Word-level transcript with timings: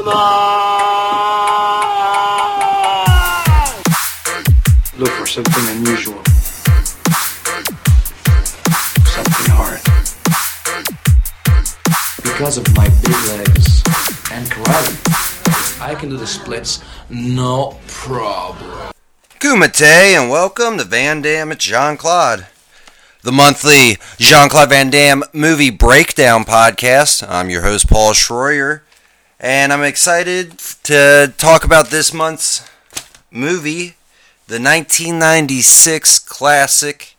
Look 0.00 0.08
for 5.10 5.26
something 5.26 5.76
unusual. 5.76 6.24
Something 9.04 9.50
hard. 9.52 9.80
Because 12.22 12.56
of 12.56 12.74
my 12.74 12.88
big 13.02 13.12
legs 13.28 13.82
and 14.32 14.46
karate, 14.50 15.82
I 15.82 15.94
can 15.94 16.08
do 16.08 16.16
the 16.16 16.26
splits 16.26 16.82
no 17.10 17.78
problem. 17.86 18.92
Kumite, 19.38 19.82
and 19.82 20.30
welcome 20.30 20.78
to 20.78 20.84
Van 20.84 21.20
Damme 21.20 21.52
at 21.52 21.58
Jean 21.58 21.98
Claude, 21.98 22.46
the 23.20 23.32
monthly 23.32 23.98
Jean 24.16 24.48
Claude 24.48 24.70
Van 24.70 24.88
Damme 24.88 25.24
movie 25.34 25.68
breakdown 25.68 26.46
podcast. 26.46 27.22
I'm 27.28 27.50
your 27.50 27.60
host, 27.60 27.86
Paul 27.86 28.12
Schroyer, 28.12 28.80
and 29.40 29.72
I'm 29.72 29.82
excited 29.82 30.58
to 30.84 31.32
talk 31.38 31.64
about 31.64 31.88
this 31.88 32.12
month's 32.12 32.68
movie, 33.30 33.96
the 34.46 34.60
1996 34.60 36.18
classic. 36.18 37.16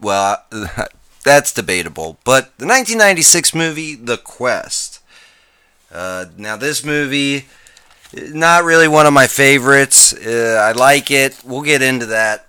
Well, 0.00 0.44
that's 1.24 1.52
debatable, 1.52 2.18
but 2.22 2.56
the 2.58 2.66
1996 2.66 3.54
movie, 3.54 3.96
The 3.96 4.16
Quest. 4.16 5.00
Uh, 5.92 6.26
now, 6.36 6.56
this 6.56 6.84
movie 6.84 7.46
not 8.14 8.64
really 8.64 8.86
one 8.86 9.06
of 9.06 9.12
my 9.12 9.26
favorites. 9.26 10.12
Uh, 10.12 10.60
I 10.62 10.72
like 10.72 11.10
it. 11.10 11.42
We'll 11.44 11.62
get 11.62 11.82
into 11.82 12.06
that. 12.06 12.46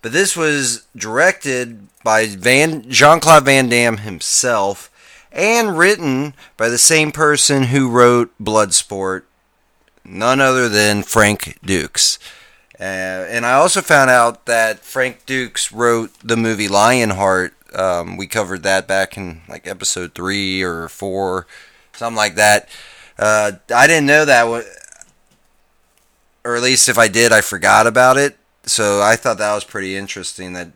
But 0.00 0.12
this 0.12 0.36
was 0.36 0.86
directed 0.96 1.88
by 2.02 2.26
Van 2.26 2.88
Jean 2.90 3.20
Claude 3.20 3.44
Van 3.44 3.68
Damme 3.68 3.98
himself 3.98 4.90
and 5.34 5.76
written 5.76 6.32
by 6.56 6.68
the 6.68 6.78
same 6.78 7.10
person 7.12 7.64
who 7.64 7.90
wrote 7.90 8.32
Bloodsport, 8.40 9.24
none 10.04 10.40
other 10.40 10.68
than 10.68 11.02
Frank 11.02 11.58
Dukes. 11.62 12.18
Uh, 12.78 12.82
and 13.28 13.44
I 13.44 13.54
also 13.54 13.82
found 13.82 14.10
out 14.10 14.46
that 14.46 14.80
Frank 14.80 15.26
Dukes 15.26 15.72
wrote 15.72 16.12
the 16.20 16.36
movie 16.36 16.68
Lionheart. 16.68 17.54
Um, 17.74 18.16
we 18.16 18.26
covered 18.26 18.62
that 18.62 18.86
back 18.86 19.16
in 19.16 19.42
like 19.48 19.66
episode 19.66 20.14
three 20.14 20.62
or 20.62 20.88
four, 20.88 21.46
something 21.92 22.16
like 22.16 22.36
that. 22.36 22.68
Uh, 23.18 23.52
I 23.74 23.86
didn't 23.86 24.06
know 24.06 24.24
that, 24.24 24.46
or 26.44 26.56
at 26.56 26.62
least 26.62 26.88
if 26.88 26.98
I 26.98 27.08
did, 27.08 27.32
I 27.32 27.40
forgot 27.40 27.86
about 27.86 28.16
it. 28.16 28.36
So 28.64 29.02
I 29.02 29.16
thought 29.16 29.38
that 29.38 29.54
was 29.54 29.64
pretty 29.64 29.96
interesting. 29.96 30.52
That 30.52 30.68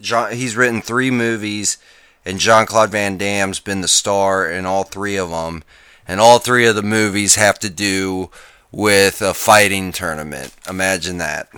John, 0.00 0.32
he's 0.32 0.56
written 0.56 0.82
three 0.82 1.10
movies, 1.10 1.78
and 2.24 2.38
Jean 2.38 2.66
Claude 2.66 2.90
Van 2.90 3.16
Damme's 3.16 3.60
been 3.60 3.80
the 3.80 3.88
star 3.88 4.50
in 4.50 4.66
all 4.66 4.84
three 4.84 5.16
of 5.16 5.30
them, 5.30 5.64
and 6.06 6.20
all 6.20 6.38
three 6.38 6.66
of 6.66 6.74
the 6.74 6.82
movies 6.82 7.34
have 7.34 7.58
to 7.60 7.70
do 7.70 8.30
with 8.70 9.20
a 9.20 9.34
fighting 9.34 9.92
tournament. 9.92 10.54
Imagine 10.68 11.18
that. 11.18 11.48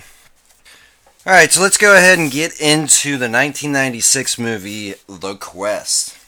All 1.26 1.32
right, 1.32 1.50
so 1.50 1.62
let's 1.62 1.78
go 1.78 1.96
ahead 1.96 2.18
and 2.18 2.30
get 2.30 2.60
into 2.60 3.12
the 3.12 3.30
1996 3.30 4.38
movie 4.38 4.94
The 5.08 5.36
Quest. 5.36 6.18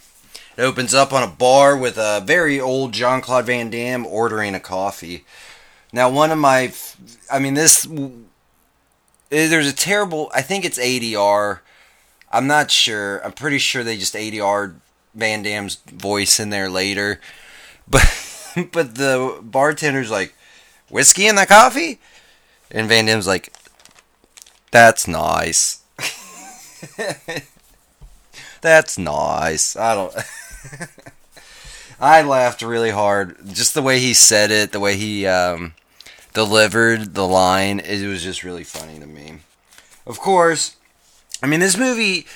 It 0.57 0.63
opens 0.63 0.95
up 0.95 1.13
on 1.13 1.23
a 1.23 1.27
bar 1.31 1.77
with 1.77 1.99
a 1.99 2.23
very 2.25 2.59
old 2.59 2.93
Jean 2.93 3.21
Claude 3.21 3.45
Van 3.45 3.69
Damme 3.69 4.07
ordering 4.07 4.55
a 4.55 4.61
coffee. 4.61 5.27
Now, 5.93 6.09
one 6.09 6.31
of 6.31 6.39
my, 6.39 6.73
I 7.31 7.39
mean, 7.39 7.53
this, 7.55 7.87
there's 9.29 9.69
a 9.69 9.77
terrible, 9.77 10.31
I 10.35 10.41
think 10.41 10.65
it's 10.65 10.79
ADR. 10.79 11.61
I'm 12.31 12.47
not 12.47 12.71
sure. 12.71 13.25
I'm 13.25 13.33
pretty 13.33 13.59
sure 13.59 13.83
they 13.83 13.97
just 13.97 14.15
ADR 14.15 14.75
Van 15.15 15.43
Damme's 15.43 15.77
voice 15.77 16.39
in 16.41 16.51
there 16.51 16.69
later. 16.69 17.21
But, 17.89 18.73
but 18.73 18.97
the 18.97 19.39
bartender's 19.43 20.11
like, 20.11 20.35
whiskey 20.91 21.29
in 21.29 21.37
the 21.37 21.47
coffee? 21.47 22.01
And 22.69 22.89
Van 22.89 23.07
Damme's 23.07 23.29
like, 23.29 23.53
that's 24.73 25.07
nice. 25.07 25.83
that's 28.61 28.99
nice. 28.99 29.77
I 29.77 29.95
don't. 29.95 30.15
I 32.01 32.23
laughed 32.23 32.63
really 32.63 32.91
hard. 32.91 33.37
Just 33.47 33.75
the 33.75 33.83
way 33.83 34.01
he 34.01 34.13
said 34.13 34.51
it, 34.51 34.73
the 34.73 34.81
way 34.81 34.97
he 34.97 35.27
um, 35.27 35.75
delivered 36.35 37.15
the 37.15 37.27
line, 37.27 37.81
it 37.81 38.07
was 38.07 38.23
just 38.23 38.45
really 38.45 38.65
funny 38.65 38.99
to 38.99 39.07
me. 39.07 39.39
Of 40.07 40.19
course, 40.21 40.76
I 41.43 41.47
mean, 41.47 41.61
this 41.61 41.77
movie. 41.77 42.27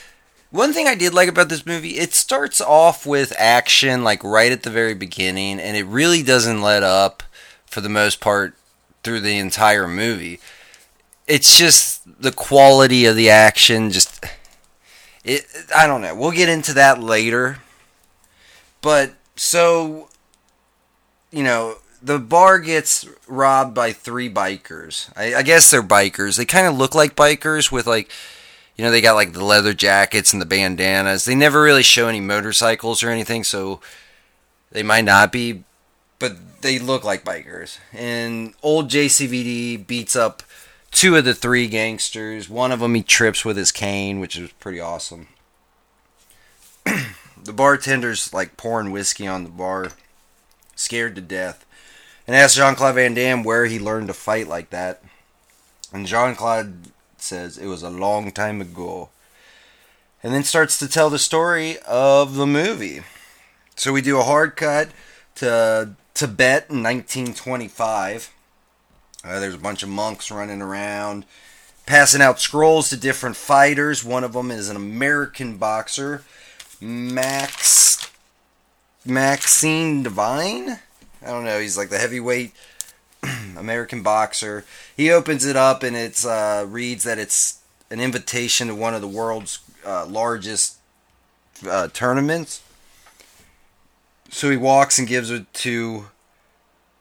One 0.50 0.72
thing 0.72 0.88
I 0.88 0.96
did 0.96 1.14
like 1.14 1.28
about 1.28 1.48
this 1.48 1.64
movie, 1.64 1.98
it 1.98 2.12
starts 2.12 2.60
off 2.60 3.06
with 3.06 3.32
action, 3.38 4.02
like 4.02 4.24
right 4.24 4.50
at 4.50 4.64
the 4.64 4.70
very 4.70 4.94
beginning, 4.94 5.60
and 5.60 5.76
it 5.76 5.84
really 5.84 6.24
doesn't 6.24 6.60
let 6.60 6.82
up 6.82 7.22
for 7.66 7.80
the 7.80 7.88
most 7.88 8.20
part 8.20 8.56
through 9.04 9.20
the 9.20 9.38
entire 9.38 9.86
movie. 9.86 10.40
It's 11.28 11.56
just 11.56 12.02
the 12.20 12.32
quality 12.32 13.06
of 13.06 13.14
the 13.14 13.30
action, 13.30 13.92
just. 13.92 14.24
It, 15.22 15.46
I 15.76 15.86
don't 15.86 16.00
know. 16.00 16.16
We'll 16.16 16.32
get 16.32 16.48
into 16.48 16.72
that 16.74 17.00
later. 17.00 17.58
But 18.80 19.12
so, 19.36 20.08
you 21.30 21.44
know, 21.44 21.76
the 22.02 22.18
bar 22.18 22.58
gets 22.58 23.06
robbed 23.28 23.74
by 23.74 23.92
three 23.92 24.28
bikers. 24.28 25.12
I, 25.16 25.36
I 25.36 25.42
guess 25.42 25.70
they're 25.70 25.82
bikers. 25.82 26.36
They 26.36 26.44
kind 26.44 26.66
of 26.66 26.76
look 26.76 26.94
like 26.94 27.14
bikers 27.14 27.70
with 27.70 27.86
like, 27.86 28.10
you 28.80 28.86
know, 28.86 28.92
they 28.92 29.02
got 29.02 29.12
like 29.12 29.34
the 29.34 29.44
leather 29.44 29.74
jackets 29.74 30.32
and 30.32 30.40
the 30.40 30.46
bandanas. 30.46 31.26
They 31.26 31.34
never 31.34 31.60
really 31.60 31.82
show 31.82 32.08
any 32.08 32.18
motorcycles 32.18 33.02
or 33.02 33.10
anything, 33.10 33.44
so 33.44 33.82
they 34.72 34.82
might 34.82 35.04
not 35.04 35.30
be, 35.30 35.64
but 36.18 36.62
they 36.62 36.78
look 36.78 37.04
like 37.04 37.22
bikers. 37.22 37.76
And 37.92 38.54
old 38.62 38.88
JCVD 38.88 39.86
beats 39.86 40.16
up 40.16 40.42
two 40.90 41.14
of 41.14 41.26
the 41.26 41.34
three 41.34 41.68
gangsters. 41.68 42.48
One 42.48 42.72
of 42.72 42.80
them 42.80 42.94
he 42.94 43.02
trips 43.02 43.44
with 43.44 43.58
his 43.58 43.70
cane, 43.70 44.18
which 44.18 44.38
is 44.38 44.50
pretty 44.52 44.80
awesome. 44.80 45.28
the 46.84 47.52
bartender's 47.52 48.32
like 48.32 48.56
pouring 48.56 48.92
whiskey 48.92 49.26
on 49.26 49.44
the 49.44 49.50
bar, 49.50 49.88
scared 50.74 51.16
to 51.16 51.20
death, 51.20 51.66
and 52.26 52.34
asks 52.34 52.56
Jean 52.56 52.76
Claude 52.76 52.94
Van 52.94 53.12
Damme 53.12 53.42
where 53.42 53.66
he 53.66 53.78
learned 53.78 54.06
to 54.06 54.14
fight 54.14 54.48
like 54.48 54.70
that. 54.70 55.02
And 55.92 56.06
Jean 56.06 56.34
Claude 56.34 56.86
says 57.22 57.58
it 57.58 57.66
was 57.66 57.82
a 57.82 57.90
long 57.90 58.30
time 58.30 58.60
ago. 58.60 59.10
And 60.22 60.34
then 60.34 60.44
starts 60.44 60.78
to 60.78 60.88
tell 60.88 61.08
the 61.08 61.18
story 61.18 61.78
of 61.86 62.34
the 62.34 62.46
movie. 62.46 63.00
So 63.76 63.92
we 63.92 64.02
do 64.02 64.18
a 64.18 64.24
hard 64.24 64.56
cut 64.56 64.90
to 65.36 65.94
Tibet 66.14 66.66
in 66.68 66.82
1925. 66.82 68.30
Uh, 69.24 69.40
there's 69.40 69.54
a 69.54 69.58
bunch 69.58 69.82
of 69.82 69.88
monks 69.88 70.30
running 70.30 70.60
around, 70.60 71.24
passing 71.86 72.20
out 72.20 72.40
scrolls 72.40 72.90
to 72.90 72.96
different 72.96 73.36
fighters. 73.36 74.04
One 74.04 74.24
of 74.24 74.34
them 74.34 74.50
is 74.50 74.68
an 74.68 74.76
American 74.76 75.56
boxer 75.56 76.22
Max 76.80 78.10
Maxine 79.04 80.02
Devine. 80.02 80.78
I 81.22 81.26
don't 81.26 81.44
know. 81.44 81.60
He's 81.60 81.76
like 81.76 81.90
the 81.90 81.98
heavyweight 81.98 82.52
American 83.56 84.02
boxer. 84.02 84.64
He 84.96 85.10
opens 85.10 85.44
it 85.44 85.56
up 85.56 85.82
and 85.82 85.96
it 85.96 86.24
uh, 86.24 86.64
reads 86.68 87.04
that 87.04 87.18
it's 87.18 87.60
an 87.90 88.00
invitation 88.00 88.68
to 88.68 88.74
one 88.74 88.94
of 88.94 89.00
the 89.00 89.08
world's 89.08 89.60
uh, 89.84 90.06
largest 90.06 90.78
uh, 91.68 91.88
tournaments. 91.88 92.62
So 94.30 94.50
he 94.50 94.56
walks 94.56 94.98
and 94.98 95.08
gives 95.08 95.30
it 95.30 95.52
to 95.54 96.06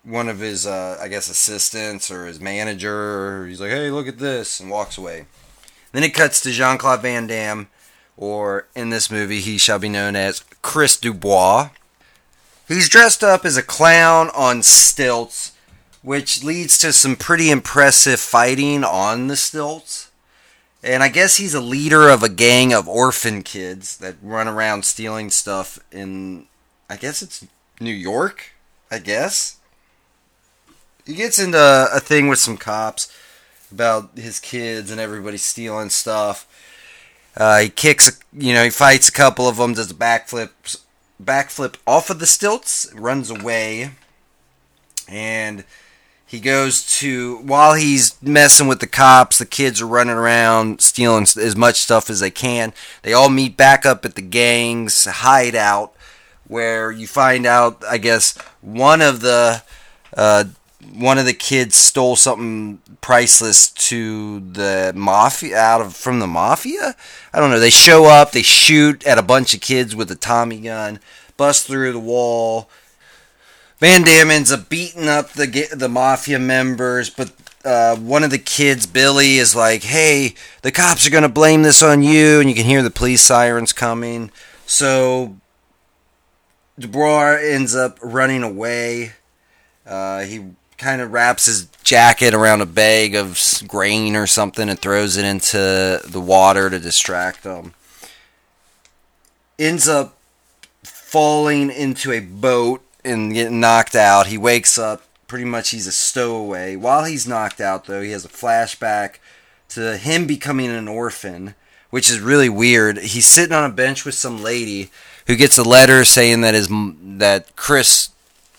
one 0.04 0.30
of 0.30 0.40
his, 0.40 0.66
uh, 0.66 0.98
I 1.00 1.08
guess, 1.08 1.30
assistants 1.30 2.10
or 2.10 2.26
his 2.26 2.40
manager. 2.40 3.46
He's 3.46 3.62
like, 3.62 3.70
"Hey, 3.70 3.92
look 3.92 4.08
at 4.08 4.18
this," 4.18 4.60
and 4.60 4.72
walks 4.72 4.98
away. 4.98 5.28
Then 5.92 6.04
it 6.04 6.16
cuts 6.16 6.42
to 6.42 6.52
Jean 6.52 6.80
Claude 6.80 7.04
Van 7.04 7.28
Damme 7.28 7.68
or 8.20 8.68
in 8.76 8.90
this 8.90 9.10
movie, 9.10 9.40
he 9.40 9.58
shall 9.58 9.80
be 9.80 9.88
known 9.88 10.14
as 10.14 10.44
Chris 10.62 10.98
Dubois. 10.98 11.70
He's 12.68 12.90
dressed 12.90 13.24
up 13.24 13.46
as 13.46 13.56
a 13.56 13.64
clown 13.64 14.30
on 14.36 14.62
stilts, 14.62 15.54
which 16.02 16.44
leads 16.44 16.78
to 16.80 16.94
some 16.94 17.16
pretty 17.16 17.52
impressive 17.52 18.20
fighting 18.20 18.84
on 18.84 19.28
the 19.28 19.36
stilts. 19.36 20.10
And 20.82 21.04
I 21.04 21.10
guess 21.10 21.36
he's 21.36 21.54
a 21.54 21.62
leader 21.62 22.10
of 22.10 22.24
a 22.24 22.30
gang 22.30 22.74
of 22.74 22.88
orphan 22.88 23.44
kids 23.44 23.98
that 23.98 24.16
run 24.22 24.48
around 24.48 24.86
stealing 24.86 25.30
stuff 25.30 25.78
in, 25.92 26.46
I 26.90 26.96
guess 26.96 27.22
it's 27.22 27.46
New 27.82 27.94
York, 27.94 28.54
I 28.90 29.00
guess. 29.00 29.58
He 31.06 31.16
gets 31.16 31.38
into 31.40 31.90
a 31.94 32.00
thing 32.00 32.28
with 32.28 32.40
some 32.40 32.56
cops 32.56 33.14
about 33.72 34.12
his 34.16 34.40
kids 34.40 34.90
and 34.90 35.02
everybody 35.02 35.38
stealing 35.38 35.90
stuff. 35.90 36.48
Uh, 37.36 37.60
he 37.60 37.70
kicks, 37.70 38.20
you 38.32 38.54
know, 38.54 38.64
he 38.64 38.70
fights 38.70 39.10
a 39.10 39.14
couple 39.14 39.48
of 39.48 39.58
them, 39.58 39.74
does 39.74 39.92
a 39.92 39.96
backflip, 39.96 40.50
backflip 41.22 41.76
off 41.86 42.10
of 42.10 42.20
the 42.20 42.26
stilts, 42.26 42.92
runs 42.94 43.30
away, 43.30 43.92
and 45.08 45.64
he 46.30 46.40
goes 46.40 46.86
to 47.00 47.38
while 47.38 47.74
he's 47.74 48.16
messing 48.22 48.68
with 48.68 48.82
the 48.82 48.88
cops. 48.88 49.40
The 49.40 49.48
kids 49.48 49.82
are 49.82 49.88
running 49.88 50.16
around 50.16 50.80
stealing 50.80 51.24
as 51.24 51.56
much 51.56 51.78
stuff 51.78 52.08
as 52.08 52.20
they 52.20 52.30
can. 52.30 52.72
They 53.02 53.14
all 53.14 53.30
meet 53.30 53.58
back 53.58 53.84
up 53.84 54.06
at 54.06 54.14
the 54.14 54.22
gang's 54.22 55.06
hideout, 55.06 55.92
where 56.48 56.92
you 56.92 57.08
find 57.08 57.48
out, 57.48 57.84
I 57.84 57.98
guess, 57.98 58.38
one 58.62 59.02
of 59.02 59.22
the 59.22 59.64
uh, 60.16 60.44
one 60.94 61.18
of 61.18 61.26
the 61.26 61.34
kids 61.34 61.74
stole 61.74 62.16
something 62.16 62.80
priceless 63.02 63.72
to 63.72 64.40
the 64.40 64.94
mafia 64.96 65.58
out 65.58 65.82
of 65.82 65.96
from 65.96 66.20
the 66.20 66.28
mafia. 66.28 66.96
I 67.34 67.40
don't 67.40 67.50
know. 67.50 67.60
They 67.60 67.72
show 67.72 68.06
up, 68.06 68.34
they 68.34 68.44
shoot 68.44 69.04
at 69.08 69.18
a 69.18 69.24
bunch 69.24 69.56
of 69.56 69.62
kids 69.62 69.96
with 69.96 70.12
a 70.12 70.16
Tommy 70.16 70.60
gun, 70.60 71.00
bust 71.38 71.66
through 71.66 71.92
the 71.92 72.00
wall. 72.00 72.70
Van 73.80 74.04
Damme 74.04 74.32
ends 74.32 74.52
up 74.52 74.68
beating 74.68 75.08
up 75.08 75.32
the 75.32 75.70
the 75.72 75.88
mafia 75.88 76.38
members, 76.38 77.10
but 77.10 77.32
uh, 77.64 77.96
one 77.96 78.24
of 78.24 78.30
the 78.30 78.38
kids, 78.38 78.86
Billy, 78.86 79.38
is 79.38 79.56
like, 79.56 79.84
"Hey, 79.84 80.36
the 80.62 80.72
cops 80.72 81.08
are 81.08 81.12
gonna 81.12 81.30
blame 81.30 81.64
this 81.64 81.82
on 81.82 82.04
you," 82.04 82.42
and 82.42 82.50
you 82.50 82.56
can 82.56 82.66
hear 82.66 82.84
the 82.84 82.90
police 82.90 83.22
sirens 83.22 83.72
coming. 83.72 84.32
So 84.66 85.38
Dubois 86.78 87.38
ends 87.42 87.74
up 87.74 87.98
running 88.02 88.44
away. 88.44 89.14
Uh, 89.86 90.22
he 90.22 90.44
kind 90.78 91.02
of 91.02 91.12
wraps 91.12 91.46
his 91.46 91.68
jacket 91.84 92.34
around 92.34 92.62
a 92.62 92.66
bag 92.66 93.16
of 93.16 93.42
grain 93.68 94.16
or 94.16 94.28
something 94.28 94.70
and 94.70 94.80
throws 94.80 95.18
it 95.18 95.26
into 95.26 96.02
the 96.06 96.22
water 96.22 96.70
to 96.70 96.80
distract 96.80 97.44
them. 97.44 97.74
Ends 99.58 99.88
up 99.88 100.18
falling 100.84 101.70
into 101.70 102.12
a 102.12 102.20
boat 102.20 102.82
and 103.10 103.34
getting 103.34 103.60
knocked 103.60 103.96
out. 103.96 104.28
He 104.28 104.38
wakes 104.38 104.78
up. 104.78 105.04
Pretty 105.28 105.46
much, 105.46 105.70
he's 105.70 105.86
a 105.86 105.92
stowaway. 105.92 106.76
While 106.76 107.04
he's 107.04 107.28
knocked 107.28 107.62
out, 107.62 107.86
though, 107.86 108.02
he 108.02 108.12
has 108.12 108.26
a 108.26 108.30
flashback 108.30 109.16
to 109.70 109.98
him 109.98 110.26
becoming 110.26 110.72
an 110.72 110.88
orphan, 110.88 111.54
which 111.92 112.10
is 112.10 112.20
really 112.20 112.50
weird. 112.50 112.98
He's 112.98 113.28
sitting 113.28 113.54
on 113.54 113.70
a 113.70 113.74
bench 113.74 114.06
with 114.06 114.16
some 114.16 114.42
lady 114.42 114.90
who 115.28 115.36
gets 115.36 115.58
a 115.60 115.64
letter 115.64 116.04
saying 116.04 116.42
that 116.42 116.56
his 116.56 116.68
that 116.70 117.56
Chris 117.56 118.10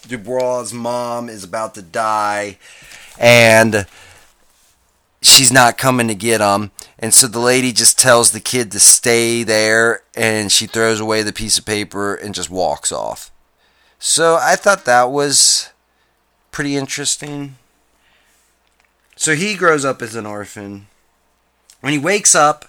Dubois' 0.07 0.73
mom 0.73 1.29
is 1.29 1.43
about 1.43 1.75
to 1.75 1.83
die, 1.83 2.59
and 3.19 3.87
she's 5.21 5.53
not 5.53 5.77
coming 5.77 6.07
to 6.07 6.15
get 6.15 6.41
him. 6.41 6.71
And 6.99 7.13
so 7.13 7.27
the 7.27 7.41
lady 7.41 7.73
just 7.73 7.99
tells 7.99 8.31
the 8.31 8.41
kid 8.41 8.71
to 8.73 8.81
stay 8.81 9.43
there, 9.43 10.03
and 10.15 10.53
she 10.53 10.67
throws 10.67 11.01
away 11.01 11.23
the 11.23 11.33
piece 11.33 11.59
of 11.59 11.67
paper 11.67 12.15
and 12.15 12.35
just 12.35 12.51
walks 12.51 12.93
off. 12.93 13.30
So 14.03 14.39
I 14.41 14.57
thought 14.57 14.87
that 14.87 15.11
was 15.11 15.69
pretty 16.51 16.75
interesting. 16.75 17.57
So 19.15 19.35
he 19.35 19.55
grows 19.55 19.85
up 19.85 20.01
as 20.01 20.15
an 20.15 20.25
orphan. 20.25 20.87
When 21.83 21.93
he 21.93 21.99
wakes 21.99 22.35
up, 22.35 22.65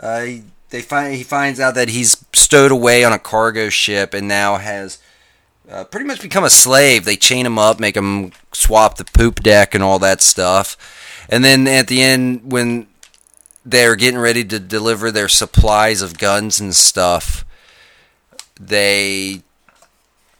uh, 0.00 0.22
he, 0.22 0.42
they 0.70 0.80
find 0.80 1.14
he 1.14 1.22
finds 1.22 1.60
out 1.60 1.74
that 1.74 1.90
he's 1.90 2.24
stowed 2.32 2.72
away 2.72 3.04
on 3.04 3.12
a 3.12 3.18
cargo 3.18 3.68
ship 3.68 4.14
and 4.14 4.26
now 4.26 4.56
has 4.56 4.98
uh, 5.70 5.84
pretty 5.84 6.06
much 6.06 6.22
become 6.22 6.44
a 6.44 6.50
slave. 6.50 7.04
They 7.04 7.16
chain 7.16 7.44
him 7.44 7.58
up, 7.58 7.78
make 7.78 7.96
him 7.96 8.32
swap 8.52 8.96
the 8.96 9.04
poop 9.04 9.40
deck 9.40 9.74
and 9.74 9.84
all 9.84 9.98
that 9.98 10.22
stuff. 10.22 10.78
And 11.28 11.44
then 11.44 11.68
at 11.68 11.88
the 11.88 12.02
end, 12.02 12.50
when 12.50 12.86
they're 13.66 13.96
getting 13.96 14.18
ready 14.18 14.44
to 14.44 14.58
deliver 14.58 15.10
their 15.10 15.28
supplies 15.28 16.00
of 16.00 16.18
guns 16.18 16.58
and 16.58 16.74
stuff, 16.74 17.44
they 18.58 19.42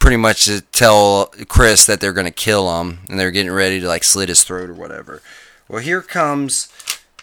pretty 0.04 0.18
much 0.18 0.44
to 0.44 0.60
tell 0.60 1.32
Chris 1.48 1.86
that 1.86 1.98
they're 1.98 2.12
going 2.12 2.26
to 2.26 2.30
kill 2.30 2.78
him, 2.78 2.98
and 3.08 3.18
they're 3.18 3.30
getting 3.30 3.50
ready 3.50 3.80
to 3.80 3.88
like 3.88 4.04
slit 4.04 4.28
his 4.28 4.44
throat 4.44 4.68
or 4.68 4.74
whatever. 4.74 5.22
Well, 5.66 5.80
here 5.80 6.02
comes 6.02 6.68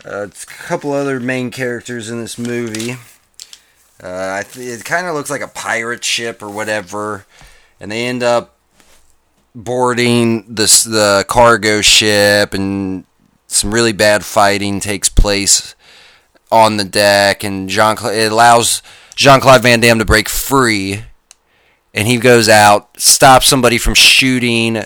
uh, 0.03 0.29
a 0.29 0.45
couple 0.47 0.91
other 0.91 1.19
main 1.19 1.51
characters 1.51 2.09
in 2.09 2.19
this 2.19 2.39
movie. 2.39 2.93
Uh, 4.01 4.41
it 4.55 4.83
kind 4.83 5.05
of 5.05 5.13
looks 5.13 5.29
like 5.29 5.41
a 5.41 5.47
pirate 5.47 6.03
ship 6.03 6.41
or 6.41 6.49
whatever, 6.49 7.27
and 7.79 7.91
they 7.91 8.07
end 8.07 8.23
up 8.23 8.57
boarding 9.53 10.43
this 10.51 10.83
the 10.83 11.23
cargo 11.27 11.81
ship, 11.81 12.55
and 12.55 13.03
some 13.45 13.71
really 13.71 13.93
bad 13.93 14.25
fighting 14.25 14.79
takes 14.79 15.07
place 15.07 15.75
on 16.51 16.77
the 16.77 16.83
deck, 16.83 17.43
and 17.43 17.69
Jean 17.69 17.95
it 18.05 18.31
allows 18.31 18.81
Jean 19.13 19.39
Claude 19.39 19.61
Van 19.61 19.81
Damme 19.81 19.99
to 19.99 20.05
break 20.05 20.27
free 20.27 21.03
and 21.93 22.07
he 22.07 22.17
goes 22.17 22.47
out, 22.47 22.99
stops 22.99 23.47
somebody 23.47 23.77
from 23.77 23.93
shooting 23.93 24.83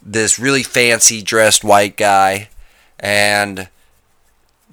this 0.00 0.38
really 0.38 0.62
fancy 0.62 1.22
dressed 1.22 1.64
white 1.64 1.96
guy, 1.96 2.48
and 2.98 3.68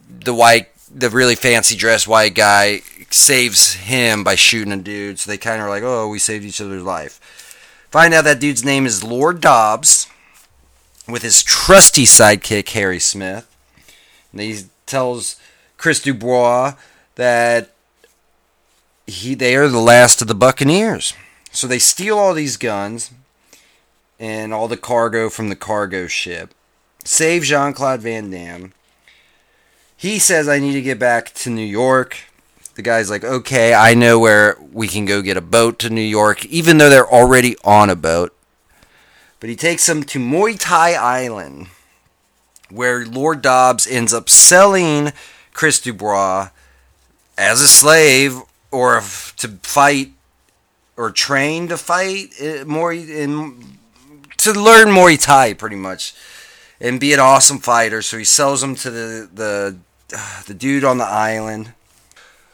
the 0.09 0.33
white, 0.33 0.69
the 0.93 1.09
really 1.09 1.35
fancy 1.35 1.75
dressed 1.75 2.07
white 2.07 2.35
guy 2.35 2.81
saves 3.09 3.73
him 3.73 4.23
by 4.23 4.35
shooting 4.35 4.73
a 4.73 4.77
dude. 4.77 5.19
So 5.19 5.29
they 5.29 5.37
kind 5.37 5.61
of 5.61 5.67
are 5.67 5.69
like, 5.69 5.83
oh, 5.83 6.07
we 6.07 6.19
saved 6.19 6.45
each 6.45 6.61
other's 6.61 6.83
life. 6.83 7.19
Find 7.91 8.13
out 8.13 8.23
that 8.25 8.39
dude's 8.39 8.63
name 8.63 8.85
is 8.85 9.03
Lord 9.03 9.41
Dobbs, 9.41 10.07
with 11.07 11.21
his 11.21 11.43
trusty 11.43 12.03
sidekick 12.05 12.69
Harry 12.69 12.99
Smith. 12.99 13.49
And 14.31 14.41
he 14.41 14.63
tells 14.85 15.39
Chris 15.77 16.01
Dubois 16.01 16.73
that 17.15 17.71
he 19.07 19.35
they 19.35 19.55
are 19.55 19.67
the 19.67 19.79
last 19.79 20.21
of 20.21 20.27
the 20.27 20.35
Buccaneers. 20.35 21.13
So 21.55 21.67
they 21.67 21.79
steal 21.79 22.19
all 22.19 22.33
these 22.33 22.57
guns 22.57 23.11
and 24.19 24.53
all 24.53 24.67
the 24.67 24.75
cargo 24.75 25.29
from 25.29 25.47
the 25.47 25.55
cargo 25.55 26.05
ship. 26.05 26.53
Save 27.05 27.43
Jean 27.43 27.71
Claude 27.71 28.01
Van 28.01 28.29
Damme. 28.29 28.73
He 29.95 30.19
says, 30.19 30.49
I 30.49 30.59
need 30.59 30.73
to 30.73 30.81
get 30.81 30.99
back 30.99 31.33
to 31.35 31.49
New 31.49 31.65
York. 31.65 32.17
The 32.75 32.81
guy's 32.81 33.09
like, 33.09 33.23
okay, 33.23 33.73
I 33.73 33.93
know 33.93 34.19
where 34.19 34.57
we 34.73 34.89
can 34.89 35.05
go 35.05 35.21
get 35.21 35.37
a 35.37 35.41
boat 35.41 35.79
to 35.79 35.89
New 35.89 36.01
York, 36.01 36.45
even 36.47 36.77
though 36.77 36.89
they're 36.89 37.09
already 37.09 37.55
on 37.63 37.89
a 37.89 37.95
boat. 37.95 38.35
But 39.39 39.49
he 39.49 39.55
takes 39.55 39.85
them 39.85 40.03
to 40.03 40.19
Muay 40.19 40.57
Thai 40.59 40.95
Island, 40.95 41.67
where 42.69 43.05
Lord 43.05 43.41
Dobbs 43.41 43.87
ends 43.87 44.13
up 44.13 44.27
selling 44.27 45.13
Chris 45.53 45.79
Dubois 45.79 46.49
as 47.37 47.61
a 47.61 47.67
slave 47.67 48.41
or 48.71 48.95
to 49.37 49.47
fight 49.63 50.11
or 50.97 51.11
train 51.11 51.67
to 51.67 51.77
fight 51.77 52.33
eh, 52.39 52.63
more 52.63 52.93
in 52.93 53.77
to 54.37 54.53
learn 54.53 54.89
Muay 54.89 55.21
Thai 55.21 55.53
pretty 55.53 55.75
much 55.75 56.13
and 56.79 56.99
be 56.99 57.13
an 57.13 57.19
awesome 57.19 57.59
fighter. 57.59 58.01
So 58.01 58.17
he 58.17 58.23
sells 58.23 58.61
them 58.61 58.75
to 58.75 58.89
the 58.89 59.29
the 59.33 59.77
uh, 60.15 60.43
the 60.43 60.53
dude 60.53 60.83
on 60.83 60.97
the 60.97 61.05
island. 61.05 61.73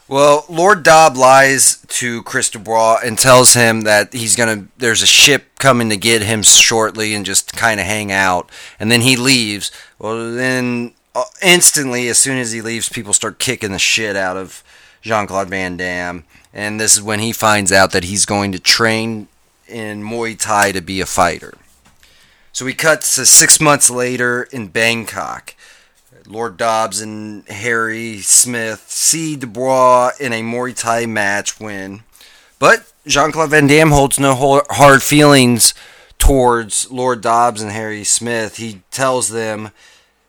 Well, 0.08 0.46
Lord 0.50 0.84
Dobb 0.84 1.16
lies 1.16 1.86
to 1.88 2.22
Chris 2.24 2.50
Dubois 2.50 3.00
and 3.04 3.18
tells 3.18 3.54
him 3.54 3.82
that 3.82 4.14
he's 4.14 4.36
gonna. 4.36 4.68
There's 4.78 5.02
a 5.02 5.08
ship 5.08 5.58
coming 5.58 5.90
to 5.90 5.98
get 5.98 6.22
him 6.22 6.44
shortly, 6.44 7.14
and 7.14 7.26
just 7.26 7.54
kind 7.54 7.80
of 7.80 7.86
hang 7.86 8.12
out. 8.12 8.50
And 8.80 8.92
then 8.92 9.02
he 9.02 9.16
leaves. 9.16 9.72
Well, 10.00 10.34
then 10.34 10.94
uh, 11.16 11.24
instantly, 11.42 12.10
as 12.10 12.18
soon 12.18 12.38
as 12.38 12.52
he 12.52 12.62
leaves, 12.62 12.90
people 12.90 13.14
start 13.14 13.40
kicking 13.40 13.72
the 13.72 13.80
shit 13.80 14.16
out 14.16 14.38
of 14.38 14.64
Jean 15.02 15.28
Claude 15.28 15.50
Van 15.50 15.78
Damme 15.78 16.24
and 16.54 16.80
this 16.80 16.96
is 16.96 17.02
when 17.02 17.20
he 17.20 17.32
finds 17.32 17.72
out 17.72 17.92
that 17.92 18.06
he's 18.06 18.26
going 18.26 18.52
to 18.52 18.60
train 18.60 19.28
in 19.68 20.04
Muay 20.04 20.38
Thai 20.38 20.72
to 20.74 20.82
be 20.82 21.00
a 21.00 21.06
fighter. 21.06 21.54
So 22.52 22.66
we 22.66 22.74
cut 22.74 23.02
to 23.02 23.26
six 23.26 23.62
months 23.62 23.90
later 23.90 24.44
in 24.52 24.68
Bangkok. 24.68 25.56
Lord 26.28 26.58
Dobbs 26.58 27.02
and 27.02 27.48
Harry 27.48 28.20
Smith 28.20 28.86
see 28.90 29.36
Dubois 29.36 30.12
in 30.20 30.34
a 30.34 30.42
Muay 30.42 30.78
Thai 30.78 31.06
match 31.06 31.60
win. 31.60 32.04
But 32.60 32.92
Jean 33.08 33.32
Claude 33.32 33.50
Van 33.50 33.68
Damme 33.68 33.92
holds 33.92 34.20
no 34.20 34.62
hard 34.70 35.02
feelings 35.02 35.74
towards 36.20 36.92
Lord 36.92 37.22
Dobbs 37.22 37.62
and 37.62 37.72
Harry 37.72 38.04
Smith. 38.04 38.58
He 38.58 38.82
tells 38.92 39.30
them 39.30 39.72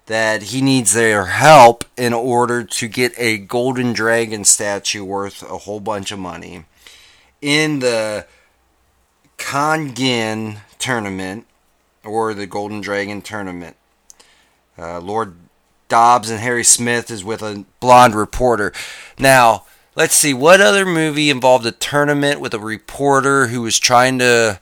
that 0.07 0.45
he 0.45 0.61
needs 0.61 0.93
their 0.93 1.27
help 1.27 1.85
in 1.97 2.13
order 2.13 2.65
to 2.65 2.89
get 2.89 3.13
a 3.17 3.39
golden 3.39 3.93
dragon 3.93 4.45
statue 4.45 5.05
worth 5.05 5.43
a 5.43 5.59
whole 5.59 5.81
bunch 5.81 6.11
of 6.11 6.19
money 6.19 6.65
in 7.41 7.81
the 7.81 8.27
Kangin 9.39 10.59
tournament 10.79 11.47
or 12.05 12.35
the 12.35 12.47
Golden 12.47 12.81
Dragon 12.81 13.23
tournament. 13.23 13.77
Uh, 14.79 15.01
Lord 15.01 15.35
Dobbs 15.89 16.31
and 16.31 16.41
Harry 16.41 16.65
Smith 16.65 17.11
is 17.11 17.23
with 17.25 17.43
a 17.43 17.65
blonde 17.81 18.15
reporter. 18.15 18.73
Now, 19.19 19.65
let's 19.95 20.15
see 20.15 20.33
what 20.33 20.61
other 20.61 20.87
movie 20.87 21.29
involved 21.29 21.67
a 21.67 21.73
tournament 21.73 22.41
with 22.41 22.55
a 22.55 22.59
reporter 22.59 23.49
who 23.49 23.63
was 23.63 23.79
trying 23.79 24.19
to 24.21 24.61